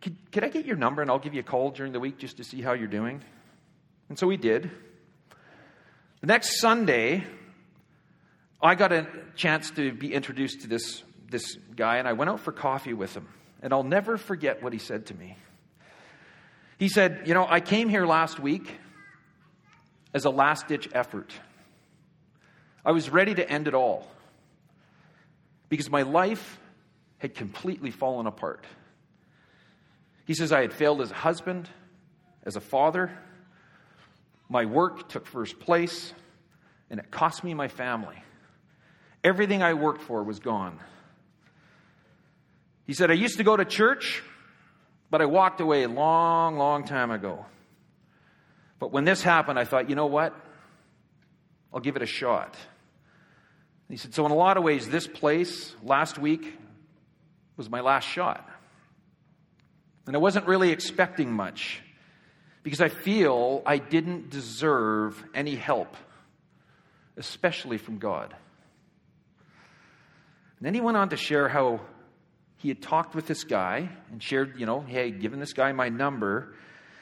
could, 0.00 0.16
could 0.32 0.44
I 0.44 0.48
get 0.48 0.64
your 0.64 0.76
number 0.76 1.02
and 1.02 1.10
I'll 1.10 1.18
give 1.18 1.34
you 1.34 1.40
a 1.40 1.44
call 1.44 1.70
during 1.70 1.92
the 1.92 2.00
week 2.00 2.18
just 2.18 2.38
to 2.38 2.44
see 2.44 2.62
how 2.62 2.72
you're 2.72 2.88
doing? 2.88 3.22
And 4.08 4.18
so 4.18 4.28
he 4.28 4.36
did. 4.36 4.70
The 6.20 6.26
next 6.26 6.60
Sunday, 6.60 7.24
I 8.62 8.74
got 8.74 8.92
a 8.92 9.06
chance 9.36 9.70
to 9.72 9.92
be 9.92 10.12
introduced 10.12 10.62
to 10.62 10.68
this, 10.68 11.02
this 11.30 11.56
guy, 11.76 11.96
and 11.96 12.08
I 12.08 12.12
went 12.12 12.30
out 12.30 12.40
for 12.40 12.52
coffee 12.52 12.94
with 12.94 13.14
him. 13.14 13.28
And 13.62 13.72
I'll 13.72 13.84
never 13.84 14.16
forget 14.16 14.62
what 14.62 14.72
he 14.72 14.78
said 14.78 15.06
to 15.06 15.14
me. 15.14 15.36
He 16.78 16.88
said, 16.88 17.22
You 17.26 17.34
know, 17.34 17.46
I 17.48 17.60
came 17.60 17.88
here 17.88 18.06
last 18.06 18.40
week 18.40 18.78
as 20.14 20.24
a 20.24 20.30
last 20.30 20.66
ditch 20.66 20.88
effort. 20.92 21.32
I 22.84 22.92
was 22.92 23.10
ready 23.10 23.34
to 23.34 23.48
end 23.48 23.68
it 23.68 23.74
all. 23.74 24.06
because 25.68 25.88
my 25.88 26.02
life 26.02 26.58
had 27.18 27.34
completely 27.34 27.92
fallen 27.92 28.26
apart. 28.26 28.66
He 30.26 30.34
says 30.34 30.52
I 30.52 30.62
had 30.62 30.72
failed 30.72 31.00
as 31.00 31.12
a 31.12 31.14
husband, 31.14 31.68
as 32.44 32.56
a 32.56 32.60
father. 32.60 33.16
My 34.48 34.64
work 34.64 35.08
took 35.08 35.26
first 35.26 35.60
place, 35.60 36.12
and 36.90 36.98
it 36.98 37.10
cost 37.10 37.44
me 37.44 37.54
my 37.54 37.68
family. 37.68 38.16
Everything 39.22 39.62
I 39.62 39.74
worked 39.74 40.02
for 40.02 40.24
was 40.24 40.40
gone. 40.40 40.78
He 42.86 42.92
said, 42.92 43.10
I 43.10 43.14
used 43.14 43.36
to 43.36 43.44
go 43.44 43.56
to 43.56 43.64
church, 43.64 44.24
but 45.08 45.22
I 45.22 45.26
walked 45.26 45.60
away 45.60 45.84
a 45.84 45.88
long, 45.88 46.56
long 46.58 46.84
time 46.84 47.12
ago. 47.12 47.46
But 48.80 48.90
when 48.90 49.04
this 49.04 49.22
happened, 49.22 49.58
I 49.58 49.64
thought, 49.64 49.88
you 49.88 49.94
know 49.94 50.06
what? 50.06 50.34
I'll 51.72 51.80
give 51.80 51.94
it 51.94 52.02
a 52.02 52.06
shot. 52.06 52.56
He 53.90 53.96
said, 53.96 54.14
So, 54.14 54.24
in 54.24 54.32
a 54.32 54.36
lot 54.36 54.56
of 54.56 54.62
ways, 54.62 54.88
this 54.88 55.06
place 55.06 55.74
last 55.82 56.18
week 56.18 56.56
was 57.56 57.68
my 57.68 57.80
last 57.80 58.04
shot. 58.08 58.48
And 60.06 60.16
I 60.16 60.18
wasn't 60.18 60.46
really 60.46 60.70
expecting 60.70 61.32
much 61.32 61.82
because 62.62 62.80
I 62.80 62.88
feel 62.88 63.62
I 63.66 63.78
didn't 63.78 64.30
deserve 64.30 65.22
any 65.34 65.56
help, 65.56 65.96
especially 67.16 67.78
from 67.78 67.98
God. 67.98 68.34
And 70.58 70.66
then 70.66 70.74
he 70.74 70.80
went 70.80 70.96
on 70.96 71.08
to 71.10 71.16
share 71.16 71.48
how 71.48 71.80
he 72.58 72.68
had 72.68 72.82
talked 72.82 73.14
with 73.14 73.26
this 73.26 73.44
guy 73.44 73.88
and 74.10 74.22
shared, 74.22 74.58
you 74.58 74.66
know, 74.66 74.80
hey, 74.80 75.10
given 75.10 75.40
this 75.40 75.52
guy 75.52 75.72
my 75.72 75.88
number. 75.88 76.54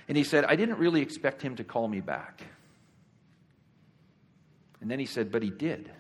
And 0.07 0.16
he 0.16 0.25
said, 0.25 0.45
I 0.45 0.57
didn't 0.57 0.78
really 0.78 1.02
expect 1.02 1.42
him 1.42 1.57
to 1.57 1.64
call 1.64 1.88
me 1.88 2.00
back. 2.00 2.42
And 4.80 4.90
then 4.90 5.00
he 5.00 5.07
said, 5.07 5.33
but 5.33 5.42
he 5.42 5.50
did. 5.50 5.90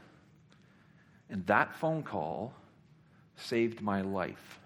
And 1.30 1.46
that 1.46 1.74
phone 1.76 2.02
call 2.02 2.52
saved 3.36 3.80
my 3.80 4.00
life 4.02 4.60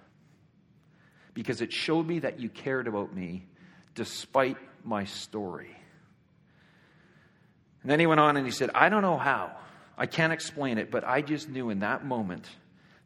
because 1.35 1.61
it 1.61 1.73
showed 1.73 2.07
me 2.07 2.21
that 2.21 2.41
you 2.41 2.49
cared 2.49 2.87
about 2.87 3.15
me 3.15 3.47
despite 3.95 4.57
my 4.85 5.05
story. 5.05 5.77
And 7.83 7.91
then 7.91 7.99
he 7.99 8.07
went 8.07 8.21
on 8.21 8.37
and 8.37 8.47
he 8.47 8.53
said, 8.53 8.71
I 8.75 8.89
don't 8.89 9.03
know 9.03 9.19
how. 9.19 9.53
I 9.99 10.07
can't 10.07 10.33
explain 10.33 10.79
it, 10.79 10.91
but 10.91 11.05
I 11.05 11.21
just 11.21 11.49
knew 11.49 11.71
in 11.71 11.81
that 11.81 12.05
moment 12.05 12.49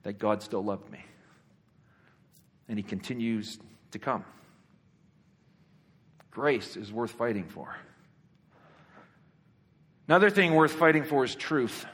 that 0.02 0.18
God 0.18 0.42
still 0.42 0.62
loved 0.62 0.90
me. 0.90 1.04
And 2.68 2.78
he 2.78 2.82
continues 2.82 3.58
to 3.92 3.98
come. 3.98 4.24
Grace 6.30 6.76
is 6.76 6.92
worth 6.92 7.12
fighting 7.12 7.44
for. 7.44 7.74
Another 10.08 10.30
thing 10.30 10.54
worth 10.54 10.72
fighting 10.72 11.04
for 11.04 11.24
is 11.24 11.34
truth. 11.34 11.86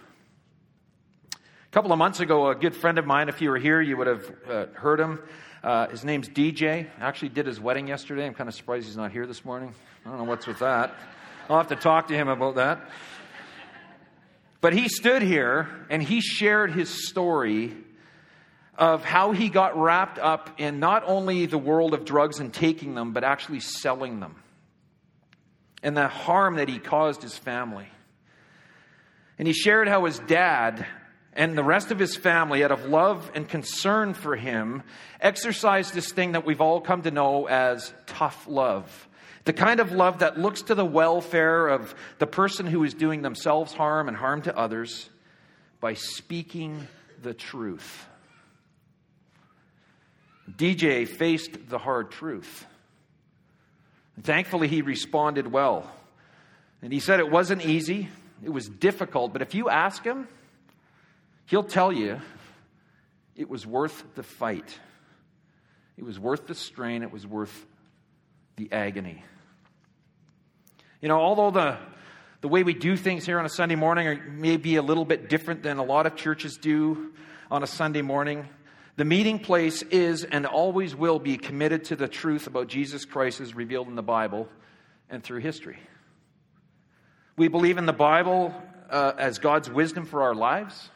A 1.72 1.74
couple 1.74 1.90
of 1.90 1.96
months 1.96 2.20
ago, 2.20 2.50
a 2.50 2.54
good 2.54 2.76
friend 2.76 2.98
of 2.98 3.06
mine, 3.06 3.30
if 3.30 3.40
you 3.40 3.48
were 3.48 3.56
here, 3.56 3.80
you 3.80 3.96
would 3.96 4.06
have 4.06 4.30
uh, 4.46 4.66
heard 4.74 5.00
him. 5.00 5.18
Uh, 5.64 5.88
his 5.88 6.04
name's 6.04 6.28
DJ. 6.28 6.86
I 7.00 7.02
actually 7.02 7.30
did 7.30 7.46
his 7.46 7.58
wedding 7.58 7.88
yesterday. 7.88 8.26
I'm 8.26 8.34
kind 8.34 8.46
of 8.46 8.54
surprised 8.54 8.84
he's 8.84 8.96
not 8.98 9.10
here 9.10 9.26
this 9.26 9.42
morning. 9.42 9.72
I 10.04 10.10
don't 10.10 10.18
know 10.18 10.24
what's 10.24 10.46
with 10.46 10.58
that. 10.58 10.94
I'll 11.48 11.56
have 11.56 11.68
to 11.68 11.76
talk 11.76 12.08
to 12.08 12.14
him 12.14 12.28
about 12.28 12.56
that. 12.56 12.90
But 14.60 14.74
he 14.74 14.86
stood 14.90 15.22
here 15.22 15.66
and 15.88 16.02
he 16.02 16.20
shared 16.20 16.72
his 16.72 17.08
story 17.08 17.74
of 18.76 19.02
how 19.02 19.32
he 19.32 19.48
got 19.48 19.74
wrapped 19.74 20.18
up 20.18 20.60
in 20.60 20.78
not 20.78 21.04
only 21.06 21.46
the 21.46 21.56
world 21.56 21.94
of 21.94 22.04
drugs 22.04 22.38
and 22.38 22.52
taking 22.52 22.94
them, 22.94 23.14
but 23.14 23.24
actually 23.24 23.60
selling 23.60 24.20
them, 24.20 24.34
and 25.82 25.96
the 25.96 26.06
harm 26.06 26.56
that 26.56 26.68
he 26.68 26.78
caused 26.78 27.22
his 27.22 27.38
family. 27.38 27.88
And 29.38 29.48
he 29.48 29.54
shared 29.54 29.88
how 29.88 30.04
his 30.04 30.18
dad 30.18 30.86
and 31.34 31.56
the 31.56 31.64
rest 31.64 31.90
of 31.90 31.98
his 31.98 32.14
family, 32.14 32.62
out 32.62 32.72
of 32.72 32.84
love 32.84 33.30
and 33.34 33.48
concern 33.48 34.12
for 34.12 34.36
him, 34.36 34.82
exercised 35.20 35.94
this 35.94 36.12
thing 36.12 36.32
that 36.32 36.44
we've 36.44 36.60
all 36.60 36.80
come 36.80 37.02
to 37.02 37.10
know 37.10 37.46
as 37.46 37.92
tough 38.06 38.46
love. 38.46 39.08
The 39.44 39.52
kind 39.52 39.80
of 39.80 39.92
love 39.92 40.18
that 40.18 40.38
looks 40.38 40.62
to 40.62 40.74
the 40.74 40.84
welfare 40.84 41.68
of 41.68 41.94
the 42.18 42.26
person 42.26 42.66
who 42.66 42.84
is 42.84 42.94
doing 42.94 43.22
themselves 43.22 43.72
harm 43.72 44.08
and 44.08 44.16
harm 44.16 44.42
to 44.42 44.56
others 44.56 45.08
by 45.80 45.94
speaking 45.94 46.86
the 47.22 47.34
truth. 47.34 48.06
DJ 50.50 51.08
faced 51.08 51.68
the 51.68 51.78
hard 51.78 52.10
truth. 52.10 52.66
Thankfully, 54.22 54.68
he 54.68 54.82
responded 54.82 55.50
well. 55.50 55.90
And 56.82 56.92
he 56.92 57.00
said 57.00 57.20
it 57.20 57.30
wasn't 57.30 57.64
easy, 57.64 58.08
it 58.44 58.50
was 58.50 58.68
difficult, 58.68 59.32
but 59.32 59.40
if 59.40 59.54
you 59.54 59.70
ask 59.70 60.04
him, 60.04 60.28
he'll 61.46 61.64
tell 61.64 61.92
you 61.92 62.20
it 63.36 63.48
was 63.48 63.66
worth 63.66 64.04
the 64.14 64.22
fight. 64.22 64.78
It 65.96 66.04
was 66.04 66.18
worth 66.18 66.46
the 66.46 66.54
strain, 66.54 67.02
it 67.02 67.12
was 67.12 67.26
worth 67.26 67.66
the 68.56 68.70
agony. 68.72 69.24
You 71.00 71.08
know, 71.08 71.18
although 71.18 71.50
the, 71.50 71.78
the 72.40 72.48
way 72.48 72.62
we 72.62 72.74
do 72.74 72.96
things 72.96 73.26
here 73.26 73.38
on 73.38 73.44
a 73.44 73.50
Sunday 73.50 73.74
morning 73.74 74.40
may 74.40 74.56
be 74.56 74.76
a 74.76 74.82
little 74.82 75.04
bit 75.04 75.28
different 75.28 75.62
than 75.62 75.78
a 75.78 75.82
lot 75.82 76.06
of 76.06 76.16
churches 76.16 76.56
do 76.56 77.12
on 77.50 77.62
a 77.62 77.66
Sunday 77.66 78.02
morning, 78.02 78.48
the 78.96 79.04
meeting 79.04 79.38
place 79.38 79.82
is 79.82 80.22
and 80.22 80.46
always 80.46 80.94
will 80.94 81.18
be 81.18 81.38
committed 81.38 81.84
to 81.86 81.96
the 81.96 82.08
truth 82.08 82.46
about 82.46 82.68
Jesus 82.68 83.04
Christ 83.04 83.40
as 83.40 83.54
revealed 83.54 83.88
in 83.88 83.94
the 83.94 84.02
Bible 84.02 84.48
and 85.08 85.22
through 85.24 85.40
history. 85.40 85.78
We 87.36 87.48
believe 87.48 87.78
in 87.78 87.86
the 87.86 87.92
Bible 87.92 88.54
uh, 88.90 89.12
as 89.18 89.38
God's 89.38 89.70
wisdom 89.70 90.04
for 90.04 90.22
our 90.22 90.34
lives, 90.34 90.90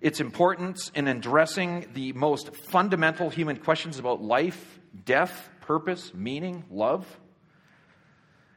its 0.00 0.20
importance 0.20 0.90
in 0.94 1.08
addressing 1.08 1.86
the 1.92 2.12
most 2.12 2.54
fundamental 2.56 3.28
human 3.30 3.56
questions 3.56 3.98
about 3.98 4.22
life, 4.22 4.80
death, 5.04 5.50
purpose, 5.60 6.12
meaning, 6.14 6.64
love. 6.70 7.06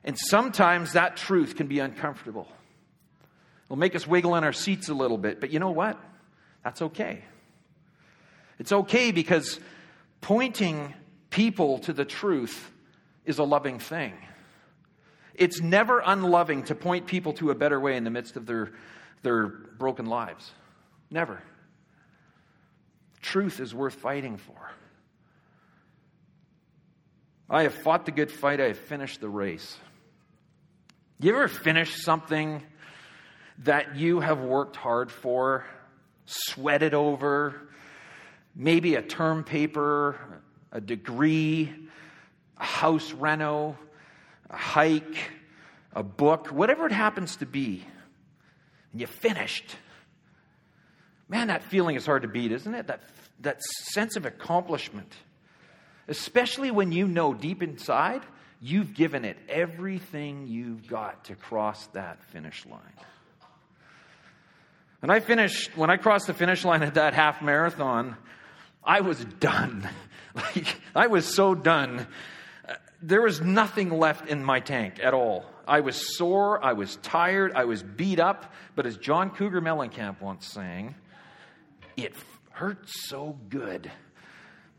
And 0.04 0.18
sometimes 0.18 0.94
that 0.94 1.18
truth 1.18 1.56
can 1.56 1.68
be 1.68 1.80
uncomfortable. 1.80 2.48
It'll 3.66 3.78
make 3.78 3.96
us 3.96 4.08
wiggle 4.08 4.36
in 4.36 4.44
our 4.44 4.54
seats 4.54 4.90
a 4.90 4.94
little 4.94 5.18
bit, 5.18 5.40
but 5.40 5.52
you 5.52 5.60
know 5.60 5.72
what? 5.72 6.00
That's 6.64 6.82
okay. 6.82 7.24
It's 8.60 8.72
okay 8.72 9.12
because 9.12 9.60
pointing 10.22 10.94
people 11.30 11.80
to 11.80 11.94
the 11.94 12.06
truth 12.06 12.72
is 13.26 13.40
a 13.40 13.44
loving 13.44 13.80
thing. 13.80 14.14
It's 15.34 15.62
never 15.62 16.02
unloving 16.06 16.64
to 16.66 16.76
point 16.76 17.08
people 17.08 17.34
to 17.34 17.52
a 17.52 17.56
better 17.56 17.80
way 17.80 17.98
in 17.98 18.04
the 18.04 18.12
midst 18.12 18.38
of 18.38 18.46
their, 18.46 18.72
their 19.24 19.48
broken 19.48 20.06
lives. 20.06 20.52
Never. 21.14 21.44
Truth 23.22 23.60
is 23.60 23.74
worth 23.74 23.94
fighting 23.94 24.38
for. 24.38 24.72
I 27.48 27.64
have 27.64 27.76
fought 27.76 28.08
the 28.08 28.12
good 28.12 28.32
fight, 28.32 28.60
I 28.60 28.70
have 28.70 28.80
finished 28.80 29.22
the 29.22 29.30
race. 29.30 29.78
You 31.20 31.36
ever 31.36 31.48
finish 31.48 32.04
something 32.04 32.64
that 33.60 33.96
you 33.96 34.22
have 34.22 34.40
worked 34.40 34.76
hard 34.76 35.12
for, 35.12 35.66
sweated 36.26 36.96
over, 36.96 37.62
maybe 38.56 38.96
a 38.96 39.04
term 39.04 39.44
paper, 39.44 40.16
a 40.72 40.82
degree, 40.82 41.72
a 42.58 42.66
house 42.66 43.14
reno, 43.14 43.78
a 44.50 44.58
hike, 44.58 45.32
a 45.94 46.02
book, 46.02 46.48
whatever 46.48 46.88
it 46.88 46.92
happens 46.92 47.36
to 47.36 47.46
be, 47.46 47.86
and 48.92 49.00
you 49.00 49.06
finished. 49.06 49.76
Man, 51.34 51.48
that 51.48 51.64
feeling 51.64 51.96
is 51.96 52.06
hard 52.06 52.22
to 52.22 52.28
beat, 52.28 52.52
isn't 52.52 52.76
it? 52.76 52.86
That, 52.86 53.02
that 53.40 53.60
sense 53.64 54.18
of 54.18 54.28
accomplishment. 54.28 55.12
Especially 56.08 56.70
when 56.70 56.92
you 56.92 57.08
know 57.08 57.34
deep 57.34 57.64
inside 57.64 58.22
you've 58.62 58.94
given 58.94 59.26
it 59.26 59.36
everything 59.50 60.46
you've 60.46 60.88
got 60.88 61.26
to 61.26 61.36
cross 61.36 61.88
that 61.88 62.24
finish 62.26 62.68
line. 62.68 62.80
And 65.02 65.12
I 65.12 65.22
finished, 65.22 65.76
when 65.76 65.90
I 65.90 65.98
crossed 65.98 66.28
the 66.28 66.36
finish 66.36 66.64
line 66.64 66.84
at 66.84 66.94
that 66.94 67.16
half 67.16 67.42
marathon, 67.42 68.16
I 68.84 69.02
was 69.02 69.24
done. 69.26 69.90
Like, 70.36 70.82
I 70.96 71.06
was 71.06 71.32
so 71.32 71.54
done. 71.54 72.08
There 73.04 73.22
was 73.22 73.40
nothing 73.40 73.92
left 73.92 74.30
in 74.30 74.44
my 74.44 74.62
tank 74.62 75.00
at 75.00 75.14
all. 75.14 75.46
I 75.68 75.82
was 75.82 76.18
sore, 76.18 76.64
I 76.66 76.74
was 76.74 76.96
tired, 77.04 77.54
I 77.54 77.66
was 77.66 77.84
beat 77.84 78.20
up, 78.20 78.52
but 78.76 78.88
as 78.88 78.98
John 78.98 79.30
Cougar 79.30 79.62
Mellencamp 79.62 80.22
once 80.22 80.48
sang, 80.48 80.96
it 81.98 82.14
hurts 82.52 83.08
so 83.08 83.38
good. 83.50 83.92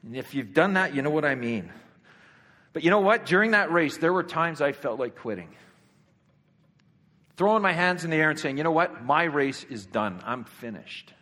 And 0.03 0.17
if 0.17 0.35
you've 0.35 0.53
done 0.53 0.75
that, 0.75 0.95
you 0.95 1.03
know 1.03 1.11
what 1.11 1.25
I 1.25 1.35
mean. 1.35 1.73
But 2.73 2.85
you 2.85 2.91
know 2.91 3.01
what? 3.01 3.27
During 3.27 3.53
that 3.53 3.73
race, 3.73 3.99
there 3.99 4.13
were 4.13 4.23
times 4.23 4.61
I 4.61 4.73
felt 4.73 4.99
like 4.99 5.17
quitting. 5.17 5.49
Throwing 7.37 7.63
my 7.63 7.73
hands 7.73 8.05
in 8.05 8.11
the 8.11 8.17
air 8.17 8.31
and 8.31 8.39
saying, 8.39 8.59
you 8.59 8.65
know 8.65 8.71
what? 8.71 9.05
My 9.05 9.25
race 9.25 9.65
is 9.65 9.87
done. 9.87 10.21
I'm 10.25 10.45
finished. 10.45 11.13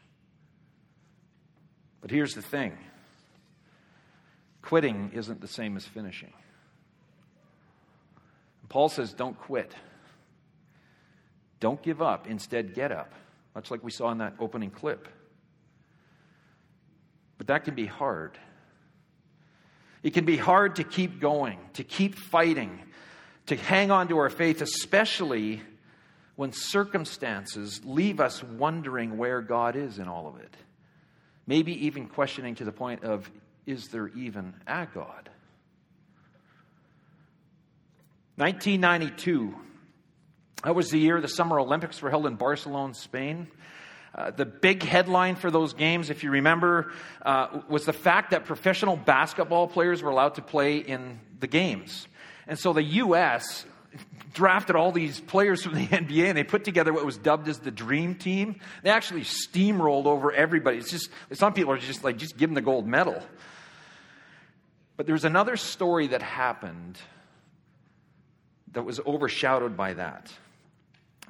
But 2.01 2.11
here's 2.11 2.35
the 2.35 2.43
thing 2.43 2.77
quitting 4.61 5.11
isn't 5.15 5.41
the 5.41 5.49
same 5.49 5.77
as 5.77 5.85
finishing. 5.85 6.33
Paul 8.69 8.89
says, 8.89 9.13
don't 9.13 9.39
quit. 9.39 9.75
Don't 11.61 11.83
give 11.83 12.01
up. 12.01 12.27
Instead, 12.27 12.75
get 12.75 12.91
up. 12.91 13.13
Much 13.55 13.71
like 13.71 13.85
we 13.85 13.91
saw 13.91 14.11
in 14.11 14.19
that 14.19 14.35
opening 14.41 14.71
clip. 14.71 15.09
But 17.43 17.49
that 17.49 17.65
can 17.65 17.75
be 17.75 17.87
hard. 17.87 18.39
It 20.05 20.15
can 20.15 20.25
be 20.25 20.37
hard 20.37 20.77
to 20.77 20.85
keep 20.85 21.19
going, 21.19 21.59
to 21.73 21.83
keep 21.83 22.15
fighting, 22.15 22.79
to 23.47 23.57
hang 23.57 23.91
on 23.91 24.07
to 24.11 24.19
our 24.19 24.31
faith, 24.31 24.63
especially 24.63 25.61
when 26.37 26.53
circumstances 26.53 27.81
leave 27.85 28.21
us 28.21 28.45
wondering 28.45 29.19
where 29.19 29.41
God 29.43 29.75
is 29.75 29.99
in 29.99 30.07
all 30.07 30.29
of 30.29 30.37
it. 30.37 30.55
Maybe 31.45 31.87
even 31.87 32.07
questioning 32.07 32.55
to 32.55 32.65
the 32.65 32.71
point 32.71 33.03
of, 33.03 33.29
is 33.67 33.89
there 33.89 34.07
even 34.11 34.55
a 34.69 34.87
God? 34.87 35.29
1992, 38.37 39.53
that 40.63 40.77
was 40.77 40.93
the 40.93 41.01
year 41.01 41.21
the 41.21 41.27
Summer 41.27 41.59
Olympics 41.59 42.01
were 42.01 42.11
held 42.11 42.27
in 42.27 42.37
Barcelona, 42.37 42.95
Spain. 42.95 43.49
Uh, 44.15 44.31
the 44.31 44.45
big 44.45 44.83
headline 44.83 45.37
for 45.37 45.51
those 45.51 45.73
games, 45.73 46.11
if 46.11 46.23
you 46.23 46.31
remember, 46.31 46.93
uh, 47.25 47.61
was 47.69 47.87
the 47.87 47.93
fact 47.93 48.33
that 48.33 48.45
professional 48.45 48.97
basketball 48.97 49.67
players 49.67 50.03
were 50.03 50.11
allowed 50.11 50.35
to 50.35 50.43
play 50.43 50.79
in 50.79 51.19
the 51.41 51.47
games. 51.47 52.07
And 52.47 52.59
so 52.59 52.75
the 52.75 52.83
U.S. 52.83 53.65
drafted 54.35 54.77
all 54.77 54.93
these 54.93 55.19
players 55.19 55.63
from 55.63 55.75
the 55.75 55.87
NBA 55.87 56.27
and 56.27 56.37
they 56.37 56.45
put 56.45 56.65
together 56.65 56.93
what 56.93 57.07
was 57.07 57.17
dubbed 57.17 57.49
as 57.49 57.59
the 57.61 57.71
dream 57.71 58.15
team. 58.15 58.61
They 58.83 58.91
actually 58.91 59.23
steamrolled 59.23 60.05
over 60.05 60.31
everybody. 60.31 60.77
It's 60.77 60.91
just, 60.91 61.09
some 61.33 61.55
people 61.55 61.73
are 61.73 61.79
just 61.79 62.05
like, 62.05 62.19
just 62.19 62.37
give 62.37 62.51
them 62.51 62.55
the 62.55 62.61
gold 62.61 62.87
medal. 62.87 63.23
But 64.99 65.07
there's 65.07 65.25
another 65.25 65.57
story 65.57 66.09
that 66.09 66.23
happened 66.23 66.99
that 68.73 68.83
was 68.83 69.01
overshadowed 69.01 69.77
by 69.77 69.95
that. 69.95 70.31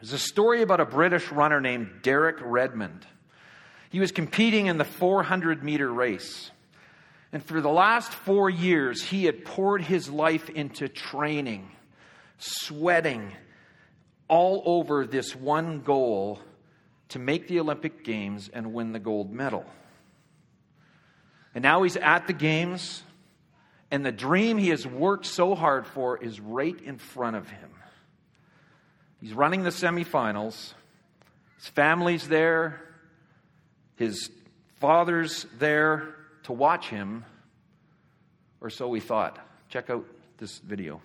There's 0.03 0.15
a 0.15 0.19
story 0.19 0.63
about 0.63 0.81
a 0.81 0.85
British 0.85 1.31
runner 1.31 1.61
named 1.61 2.01
Derek 2.03 2.39
Redmond. 2.41 3.07
He 3.91 4.01
was 4.01 4.11
competing 4.11 4.67
in 4.67 4.77
the 4.77 4.85
400 4.85 5.63
meter 5.63 5.89
race. 5.89 6.51
And 7.31 7.41
for 7.41 7.61
the 7.61 7.71
last 7.71 8.13
four 8.13 8.51
years, 8.51 9.01
he 9.01 9.27
had 9.27 9.45
poured 9.45 9.81
his 9.81 10.11
life 10.11 10.51
into 10.51 10.89
training, 10.89 11.71
sweating, 12.39 13.31
all 14.27 14.65
over 14.67 15.07
this 15.07 15.37
one 15.37 15.83
goal 15.83 16.41
to 17.11 17.21
make 17.21 17.47
the 17.47 17.61
Olympic 17.61 18.03
Games 18.03 18.51
and 18.53 18.75
win 18.75 18.91
the 18.91 18.99
gold 18.99 19.33
medal. 19.33 19.65
And 21.55 21.63
now 21.63 21.85
he's 21.85 21.97
at 21.97 22.27
the 22.27 22.33
Games, 22.33 23.05
and 23.93 24.05
the 24.05 24.11
dream 24.11 24.59
he 24.59 24.71
has 24.71 24.85
worked 24.85 25.27
so 25.27 25.55
hard 25.55 25.87
for 25.87 26.17
is 26.17 26.41
right 26.41 26.81
in 26.83 26.99
front 26.99 27.37
of 27.37 27.49
him. 27.49 27.71
He's 29.23 29.35
running 29.35 29.63
the 29.63 29.71
semifinals. 29.71 30.75
His 31.57 31.69
family's 31.69 32.27
there. 32.27 32.83
His 33.95 34.31
father's 34.81 35.47
there 35.61 36.17
to 36.43 36.53
watch 36.53 36.89
him, 36.89 37.25
or 38.61 38.69
so 38.69 38.89
we 38.89 38.99
thought. 38.99 39.39
Check 39.69 39.91
out 39.91 40.05
this 40.39 40.59
video. 40.59 41.01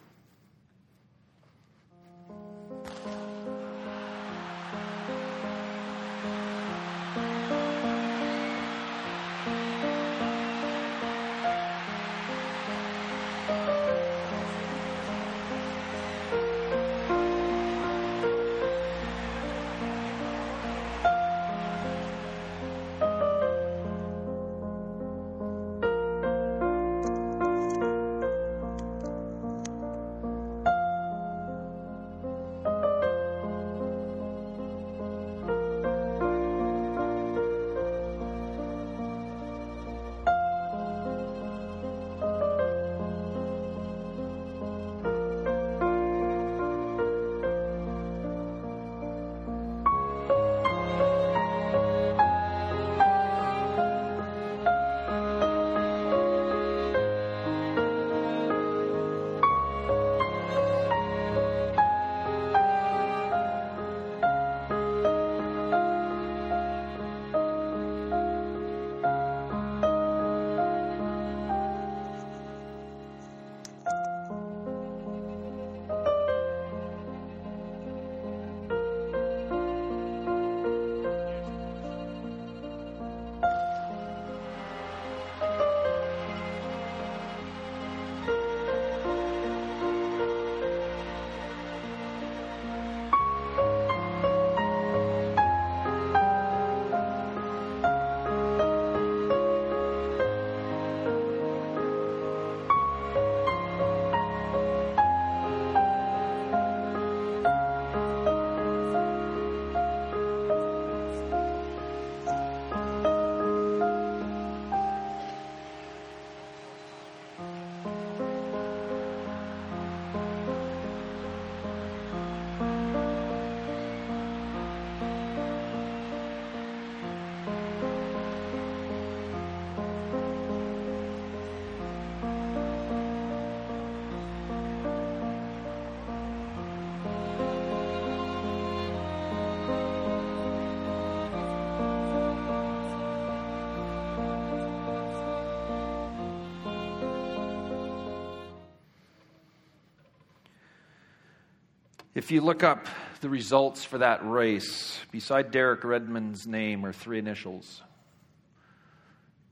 If 152.18 152.32
you 152.32 152.42
look 152.42 152.64
up 152.64 152.88
the 153.22 153.30
results 153.30 153.84
for 153.84 154.00
that 154.00 154.28
race, 154.28 155.00
beside 155.12 155.52
Derek 155.52 155.84
Redmond's 155.84 156.48
name 156.48 156.84
are 156.84 156.92
three 156.92 157.20
initials 157.20 157.84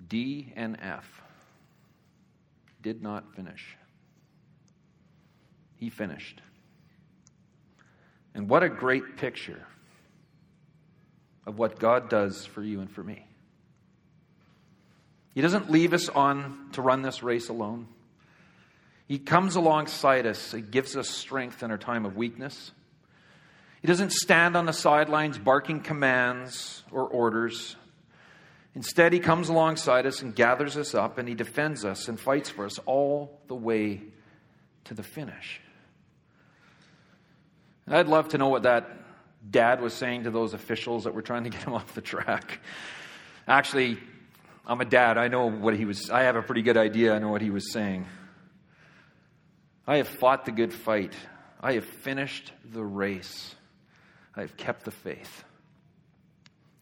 D 0.08 0.52
and 0.56 0.76
F. 0.82 1.06
Did 2.82 3.04
not 3.04 3.36
finish. 3.36 3.78
He 5.76 5.92
finished. 5.92 6.42
And 8.34 8.50
what 8.50 8.64
a 8.64 8.70
great 8.70 9.18
picture 9.18 9.68
of 11.46 11.60
what 11.60 11.78
God 11.78 12.10
does 12.10 12.48
for 12.48 12.64
you 12.64 12.82
and 12.82 12.90
for 12.90 13.04
me. 13.04 13.28
He 15.36 15.42
doesn't 15.42 15.70
leave 15.70 15.94
us 15.94 16.10
on 16.10 16.70
to 16.72 16.82
run 16.82 17.04
this 17.04 17.22
race 17.22 17.50
alone. 17.50 17.86
He 19.08 19.20
comes 19.20 19.56
alongside 19.56 20.26
us. 20.26 20.52
He 20.52 20.62
gives 20.62 20.98
us 20.98 21.10
strength 21.10 21.62
in 21.62 21.72
our 21.72 21.78
time 21.78 22.06
of 22.06 22.16
weakness. 22.16 22.72
He 23.82 23.88
doesn't 23.88 24.14
stand 24.14 24.58
on 24.58 24.66
the 24.66 24.74
sidelines 24.74 25.38
barking 25.38 25.82
commands 25.82 26.84
or 26.92 27.08
orders. 27.08 27.76
Instead, 28.74 29.14
he 29.14 29.20
comes 29.20 29.48
alongside 29.48 30.08
us 30.08 30.22
and 30.22 30.36
gathers 30.36 30.76
us 30.76 30.96
up 30.96 31.18
and 31.20 31.30
he 31.30 31.36
defends 31.36 31.86
us 31.86 32.08
and 32.08 32.20
fights 32.20 32.50
for 32.50 32.66
us 32.66 32.80
all 32.86 33.40
the 33.48 33.56
way 33.56 34.02
to 34.86 34.96
the 34.96 35.04
finish. 35.04 35.62
And 37.86 37.96
I'd 37.96 38.08
love 38.08 38.30
to 38.30 38.40
know 38.40 38.50
what 38.50 38.64
that 38.64 38.90
dad 39.50 39.82
was 39.82 39.94
saying 39.94 40.24
to 40.24 40.32
those 40.32 40.56
officials 40.56 41.04
that 41.04 41.14
were 41.14 41.22
trying 41.22 41.44
to 41.44 41.52
get 41.52 41.64
him 41.64 41.74
off 41.76 41.94
the 41.94 42.02
track. 42.02 42.60
Actually, 43.48 44.00
I'm 44.66 44.82
a 44.82 44.86
dad. 44.86 45.20
I 45.20 45.28
know 45.28 45.46
what 45.46 45.76
he 45.76 45.86
was, 45.86 46.10
I 46.10 46.24
have 46.24 46.36
a 46.36 46.42
pretty 46.42 46.64
good 46.64 46.78
idea. 46.78 47.14
I 47.14 47.20
know 47.20 47.30
what 47.30 47.44
he 47.44 47.52
was 47.52 47.72
saying. 47.72 48.08
I 49.88 49.98
have 49.98 50.08
fought 50.08 50.46
the 50.46 50.52
good 50.52 50.74
fight. 50.74 51.14
I 51.62 51.74
have 51.74 51.86
finished 51.86 52.52
the 52.64 52.84
race. 52.84 53.56
I 54.36 54.42
have 54.42 54.58
kept 54.58 54.86
the 54.86 54.92
faith. 54.92 55.44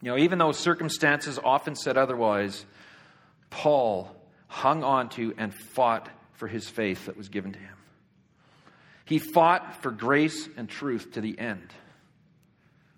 You 0.00 0.10
know, 0.10 0.18
even 0.18 0.38
though 0.38 0.52
circumstances 0.52 1.38
often 1.42 1.76
said 1.76 1.96
otherwise, 1.96 2.66
Paul 3.50 4.14
hung 4.48 4.84
on 4.84 5.08
to 5.10 5.34
and 5.38 5.54
fought 5.54 6.08
for 6.32 6.48
his 6.48 6.68
faith 6.68 7.06
that 7.06 7.16
was 7.16 7.28
given 7.28 7.52
to 7.52 7.58
him. 7.58 7.76
He 9.04 9.18
fought 9.18 9.82
for 9.82 9.90
grace 9.90 10.48
and 10.56 10.68
truth 10.68 11.12
to 11.12 11.20
the 11.20 11.38
end. 11.38 11.72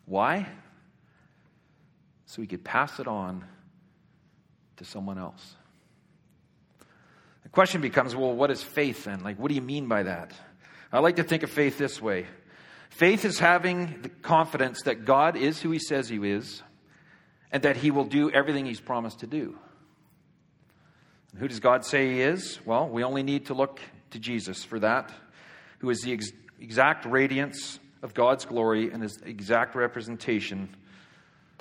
Why? 0.05 0.49
So 2.27 2.43
he 2.43 2.49
could 2.49 2.65
pass 2.65 3.01
it 3.01 3.09
on 3.09 3.45
to 4.77 4.85
someone 4.85 5.19
else. 5.19 5.57
The 7.47 7.51
question 7.51 7.81
becomes 7.81 8.17
well, 8.17 8.33
what 8.33 8.51
is 8.51 8.61
faith 8.61 9.05
then? 9.05 9.23
Like, 9.23 9.39
what 9.39 9.51
do 9.51 9.55
you 9.55 9.63
mean 9.63 9.87
by 9.87 10.03
that? 10.03 10.33
I 10.93 10.99
like 10.99 11.15
to 11.17 11.23
think 11.23 11.45
of 11.45 11.51
faith 11.51 11.79
this 11.79 12.03
way 12.03 12.27
faith 12.91 13.25
is 13.25 13.39
having 13.39 14.03
the 14.03 14.09
confidence 14.09 14.83
that 14.83 15.05
God 15.05 15.37
is 15.37 15.63
who 15.63 15.71
he 15.71 15.79
says 15.79 16.09
he 16.09 16.17
is 16.29 16.65
and 17.53 17.63
that 17.63 17.77
he 17.77 17.93
will 17.93 18.05
do 18.05 18.33
everything 18.33 18.67
he's 18.67 18.81
promised 18.81 19.21
to 19.21 19.29
do. 19.29 19.57
And 21.31 21.41
Who 21.41 21.47
does 21.47 21.61
God 21.61 21.85
say 21.85 22.15
he 22.15 22.21
is? 22.21 22.59
Well, 22.65 22.89
we 22.89 23.05
only 23.05 23.23
need 23.23 23.47
to 23.47 23.55
look 23.55 23.81
to 24.11 24.19
Jesus 24.19 24.65
for 24.65 24.81
that, 24.81 25.13
who 25.79 25.91
is 25.91 26.01
the 26.01 26.15
ex- 26.15 26.33
exact 26.61 27.07
radiance 27.07 27.79
of 28.03 28.13
God's 28.13 28.45
glory 28.45 28.91
and 28.91 29.05
his 29.05 29.19
exact 29.25 29.77
representation 29.77 30.75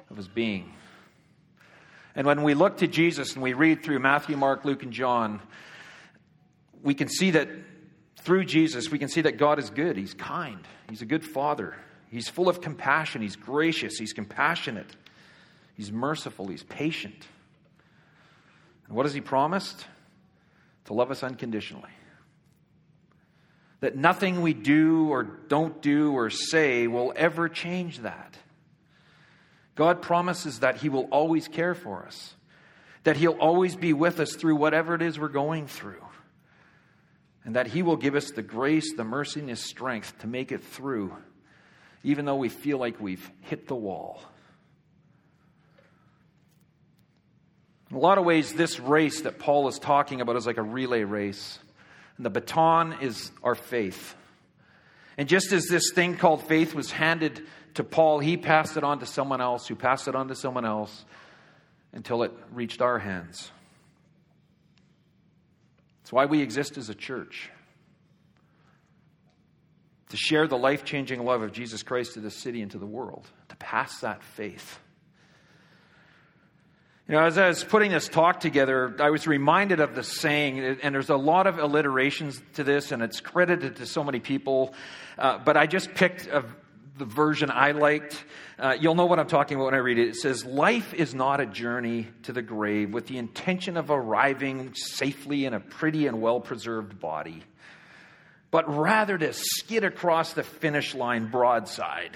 of 0.09 0.17
his 0.17 0.27
being. 0.27 0.73
And 2.15 2.25
when 2.25 2.41
we 2.41 2.55
look 2.55 2.77
to 2.77 2.87
Jesus 2.87 3.33
and 3.33 3.43
we 3.43 3.53
read 3.53 3.83
through 3.83 3.99
Matthew, 3.99 4.35
Mark, 4.35 4.65
Luke, 4.65 4.81
and 4.81 4.91
John, 4.91 5.41
we 6.85 6.93
can 6.93 7.09
see 7.09 7.31
that 7.31 7.49
through 8.17 8.45
Jesus, 8.45 8.89
we 8.89 8.99
can 8.99 9.09
see 9.09 9.21
that 9.21 9.37
God 9.37 9.59
is 9.59 9.69
good. 9.71 9.97
He's 9.97 10.13
kind. 10.13 10.59
He's 10.87 11.01
a 11.01 11.05
good 11.05 11.25
father. 11.25 11.75
He's 12.09 12.29
full 12.29 12.47
of 12.47 12.61
compassion. 12.61 13.21
He's 13.21 13.35
gracious. 13.35 13.97
He's 13.97 14.13
compassionate. 14.13 14.95
He's 15.75 15.91
merciful. 15.91 16.47
He's 16.47 16.63
patient. 16.63 17.27
And 18.87 18.95
what 18.95 19.05
has 19.07 19.13
He 19.13 19.19
promised? 19.19 19.85
To 20.85 20.93
love 20.93 21.09
us 21.09 21.23
unconditionally. 21.23 21.89
That 23.79 23.95
nothing 23.95 24.41
we 24.41 24.53
do 24.53 25.09
or 25.09 25.23
don't 25.23 25.81
do 25.81 26.13
or 26.13 26.29
say 26.29 26.85
will 26.85 27.11
ever 27.15 27.49
change 27.49 27.99
that. 27.99 28.37
God 29.73 30.03
promises 30.03 30.59
that 30.59 30.77
He 30.77 30.89
will 30.89 31.05
always 31.05 31.47
care 31.47 31.73
for 31.73 32.05
us, 32.05 32.35
that 33.03 33.17
He'll 33.17 33.33
always 33.33 33.75
be 33.75 33.91
with 33.91 34.19
us 34.19 34.35
through 34.35 34.55
whatever 34.55 34.93
it 34.93 35.01
is 35.01 35.19
we're 35.19 35.27
going 35.27 35.65
through, 35.67 36.04
and 37.45 37.55
that 37.55 37.67
He 37.67 37.83
will 37.83 37.95
give 37.95 38.15
us 38.15 38.31
the 38.31 38.41
grace, 38.41 38.95
the 38.95 39.03
mercy, 39.03 39.39
and 39.39 39.49
His 39.49 39.59
strength 39.59 40.19
to 40.19 40.27
make 40.27 40.51
it 40.51 40.63
through, 40.63 41.15
even 42.03 42.25
though 42.25 42.35
we 42.35 42.49
feel 42.49 42.77
like 42.77 42.99
we've 42.99 43.29
hit 43.41 43.67
the 43.67 43.75
wall. 43.75 44.21
In 47.91 47.97
a 47.97 47.99
lot 47.99 48.17
of 48.17 48.25
ways, 48.25 48.53
this 48.53 48.79
race 48.79 49.21
that 49.21 49.39
Paul 49.39 49.67
is 49.67 49.77
talking 49.77 50.19
about 50.19 50.35
is 50.35 50.47
like 50.47 50.57
a 50.57 50.63
relay 50.63 51.03
race. 51.03 51.59
And 52.17 52.25
the 52.25 52.29
baton 52.29 52.97
is 53.01 53.31
our 53.43 53.55
faith. 53.55 54.15
And 55.17 55.29
just 55.29 55.51
as 55.51 55.67
this 55.67 55.91
thing 55.93 56.17
called 56.17 56.43
faith 56.43 56.73
was 56.73 56.91
handed 56.91 57.45
to 57.75 57.83
Paul, 57.83 58.19
he 58.19 58.37
passed 58.37 58.75
it 58.77 58.83
on 58.83 58.99
to 58.99 59.05
someone 59.05 59.39
else, 59.39 59.67
who 59.67 59.75
passed 59.75 60.07
it 60.07 60.15
on 60.15 60.29
to 60.29 60.35
someone 60.35 60.65
else 60.65 61.05
until 61.93 62.23
it 62.23 62.31
reached 62.51 62.81
our 62.81 62.99
hands. 62.99 63.51
It's 66.05 66.13
why 66.13 66.25
we 66.25 66.43
exist 66.43 66.77
as 66.77 66.89
a 66.89 66.93
church 66.93 67.49
to 70.09 70.17
share 70.17 70.45
the 70.45 70.55
life 70.55 70.83
changing 70.83 71.25
love 71.25 71.41
of 71.41 71.51
Jesus 71.51 71.81
Christ 71.81 72.13
to 72.13 72.19
the 72.19 72.29
city 72.29 72.61
and 72.61 72.69
to 72.73 72.77
the 72.77 72.85
world, 72.85 73.27
to 73.49 73.55
pass 73.55 74.01
that 74.01 74.21
faith. 74.21 74.77
You 77.07 77.15
know, 77.15 77.23
as 77.23 77.39
I 77.39 77.47
was 77.47 77.63
putting 77.63 77.89
this 77.89 78.07
talk 78.07 78.39
together, 78.39 78.95
I 78.99 79.09
was 79.09 79.25
reminded 79.25 79.79
of 79.79 79.95
the 79.95 80.03
saying, 80.03 80.59
and 80.59 80.93
there's 80.93 81.09
a 81.09 81.17
lot 81.17 81.47
of 81.47 81.57
alliterations 81.57 82.39
to 82.53 82.63
this, 82.63 82.91
and 82.91 83.01
it's 83.01 83.19
credited 83.19 83.77
to 83.77 83.87
so 83.87 84.03
many 84.03 84.19
people, 84.19 84.75
uh, 85.17 85.39
but 85.39 85.57
I 85.57 85.65
just 85.65 85.95
picked 85.95 86.27
a, 86.27 86.45
the 86.97 87.05
version 87.05 87.51
I 87.51 87.71
liked. 87.71 88.23
Uh, 88.57 88.75
you'll 88.79 88.95
know 88.95 89.05
what 89.05 89.19
I'm 89.19 89.27
talking 89.27 89.57
about 89.57 89.65
when 89.65 89.73
I 89.73 89.77
read 89.77 89.97
it. 89.97 90.09
It 90.09 90.15
says, 90.15 90.45
Life 90.45 90.93
is 90.93 91.13
not 91.13 91.41
a 91.41 91.45
journey 91.45 92.07
to 92.23 92.33
the 92.33 92.41
grave 92.41 92.93
with 92.93 93.07
the 93.07 93.17
intention 93.17 93.77
of 93.77 93.89
arriving 93.89 94.73
safely 94.75 95.45
in 95.45 95.53
a 95.53 95.59
pretty 95.59 96.07
and 96.07 96.21
well 96.21 96.39
preserved 96.39 96.99
body, 96.99 97.43
but 98.51 98.73
rather 98.73 99.17
to 99.17 99.33
skid 99.33 99.83
across 99.83 100.33
the 100.33 100.43
finish 100.43 100.95
line 100.95 101.27
broadside 101.27 102.11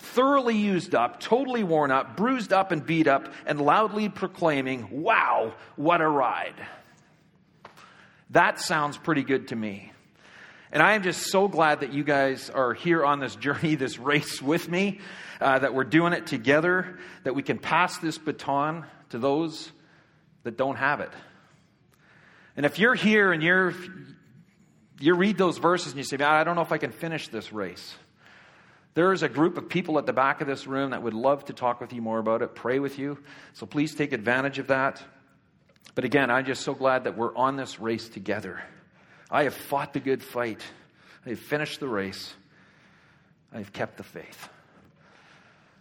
thoroughly 0.00 0.56
used 0.56 0.94
up, 0.94 1.20
totally 1.20 1.62
worn 1.62 1.90
up, 1.90 2.16
bruised 2.16 2.52
up, 2.52 2.72
and 2.72 2.84
beat 2.84 3.06
up, 3.06 3.32
and 3.46 3.60
loudly 3.60 4.08
proclaiming, 4.08 5.02
Wow, 5.02 5.54
what 5.76 6.00
a 6.00 6.08
ride. 6.08 6.54
That 8.30 8.60
sounds 8.60 8.96
pretty 8.96 9.22
good 9.22 9.48
to 9.48 9.56
me. 9.56 9.92
And 10.72 10.82
I 10.82 10.94
am 10.94 11.02
just 11.02 11.30
so 11.30 11.48
glad 11.48 11.80
that 11.80 11.92
you 11.92 12.04
guys 12.04 12.48
are 12.48 12.74
here 12.74 13.04
on 13.04 13.18
this 13.18 13.34
journey, 13.36 13.74
this 13.74 13.98
race 13.98 14.40
with 14.40 14.68
me, 14.68 15.00
uh, 15.40 15.58
that 15.58 15.74
we're 15.74 15.84
doing 15.84 16.12
it 16.12 16.26
together, 16.26 16.98
that 17.24 17.34
we 17.34 17.42
can 17.42 17.58
pass 17.58 17.98
this 17.98 18.18
baton 18.18 18.86
to 19.10 19.18
those 19.18 19.70
that 20.44 20.56
don't 20.56 20.76
have 20.76 21.00
it. 21.00 21.10
And 22.56 22.64
if 22.64 22.78
you're 22.78 22.94
here 22.94 23.32
and 23.32 23.42
you're, 23.42 23.74
you 25.00 25.14
read 25.14 25.38
those 25.38 25.58
verses 25.58 25.92
and 25.92 25.98
you 25.98 26.04
say, 26.04 26.16
Man, 26.16 26.28
I 26.28 26.44
don't 26.44 26.56
know 26.56 26.62
if 26.62 26.72
I 26.72 26.78
can 26.78 26.92
finish 26.92 27.28
this 27.28 27.52
race. 27.52 27.94
There's 28.94 29.22
a 29.22 29.28
group 29.28 29.56
of 29.56 29.68
people 29.68 29.98
at 29.98 30.06
the 30.06 30.12
back 30.12 30.40
of 30.40 30.46
this 30.46 30.66
room 30.66 30.90
that 30.90 31.02
would 31.02 31.14
love 31.14 31.44
to 31.46 31.52
talk 31.52 31.80
with 31.80 31.92
you 31.92 32.02
more 32.02 32.18
about 32.18 32.42
it, 32.42 32.54
pray 32.54 32.80
with 32.80 32.98
you. 32.98 33.18
So 33.54 33.66
please 33.66 33.94
take 33.94 34.12
advantage 34.12 34.58
of 34.58 34.68
that. 34.68 35.02
But 35.94 36.04
again, 36.04 36.30
I'm 36.30 36.44
just 36.44 36.62
so 36.62 36.74
glad 36.74 37.04
that 37.04 37.16
we're 37.16 37.34
on 37.34 37.56
this 37.56 37.80
race 37.80 38.08
together. 38.08 38.62
I 39.30 39.44
have 39.44 39.54
fought 39.54 39.92
the 39.92 40.00
good 40.00 40.22
fight, 40.22 40.62
I 41.24 41.30
have 41.30 41.38
finished 41.38 41.80
the 41.80 41.88
race, 41.88 42.34
I 43.52 43.58
have 43.58 43.72
kept 43.72 43.96
the 43.96 44.02
faith. 44.02 44.48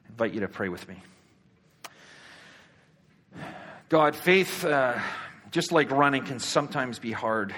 I 0.05 0.09
invite 0.09 0.33
you 0.33 0.41
to 0.41 0.47
pray 0.47 0.69
with 0.69 0.87
me. 0.87 1.01
God, 3.89 4.15
faith, 4.15 4.63
uh, 4.63 4.99
just 5.51 5.71
like 5.71 5.89
running, 5.89 6.23
can 6.23 6.39
sometimes 6.39 6.99
be 6.99 7.11
hard. 7.11 7.55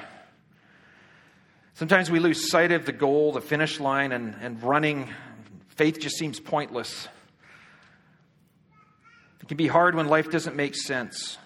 Sometimes 1.73 2.09
we 2.09 2.19
lose 2.19 2.49
sight 2.49 2.71
of 2.71 2.85
the 2.85 2.91
goal, 2.91 3.31
the 3.33 3.41
finish 3.41 3.79
line, 3.79 4.11
and, 4.11 4.35
and 4.41 4.61
running 4.63 5.09
Faith 5.81 5.99
just 5.99 6.17
seems 6.17 6.39
pointless. 6.39 7.07
It 9.39 9.47
can 9.47 9.57
be 9.57 9.67
hard 9.67 9.95
when 9.95 10.07
life 10.07 10.29
doesn't 10.29 10.55
make 10.55 10.75
sense, 10.75 11.39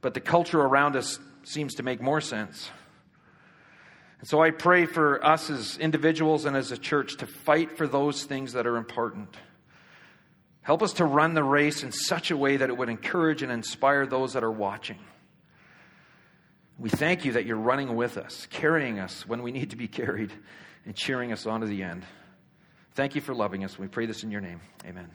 but 0.00 0.14
the 0.14 0.20
culture 0.20 0.60
around 0.60 0.96
us 0.96 1.18
seems 1.42 1.74
to 1.74 1.82
make 1.82 2.00
more 2.00 2.22
sense. 2.22 2.70
And 4.20 4.28
so 4.28 4.42
I 4.42 4.50
pray 4.50 4.86
for 4.86 5.24
us 5.24 5.48
as 5.50 5.78
individuals 5.78 6.44
and 6.44 6.56
as 6.56 6.72
a 6.72 6.76
church 6.76 7.16
to 7.18 7.26
fight 7.26 7.76
for 7.76 7.86
those 7.88 8.24
things 8.24 8.52
that 8.52 8.66
are 8.66 8.76
important. 8.76 9.34
Help 10.62 10.82
us 10.82 10.92
to 10.94 11.06
run 11.06 11.32
the 11.34 11.42
race 11.42 11.82
in 11.82 11.90
such 11.90 12.30
a 12.30 12.36
way 12.36 12.58
that 12.58 12.68
it 12.68 12.76
would 12.76 12.90
encourage 12.90 13.42
and 13.42 13.50
inspire 13.50 14.06
those 14.06 14.34
that 14.34 14.44
are 14.44 14.50
watching. 14.50 14.98
We 16.78 16.90
thank 16.90 17.24
you 17.24 17.32
that 17.32 17.46
you're 17.46 17.56
running 17.56 17.96
with 17.96 18.18
us, 18.18 18.46
carrying 18.50 18.98
us 18.98 19.26
when 19.26 19.42
we 19.42 19.52
need 19.52 19.70
to 19.70 19.76
be 19.76 19.88
carried, 19.88 20.32
and 20.84 20.94
cheering 20.94 21.32
us 21.32 21.46
on 21.46 21.60
to 21.60 21.66
the 21.66 21.82
end. 21.82 22.04
Thank 22.94 23.14
you 23.14 23.20
for 23.20 23.34
loving 23.34 23.64
us. 23.64 23.78
We 23.78 23.88
pray 23.88 24.06
this 24.06 24.22
in 24.22 24.30
your 24.30 24.40
name. 24.40 24.60
Amen. 24.86 25.08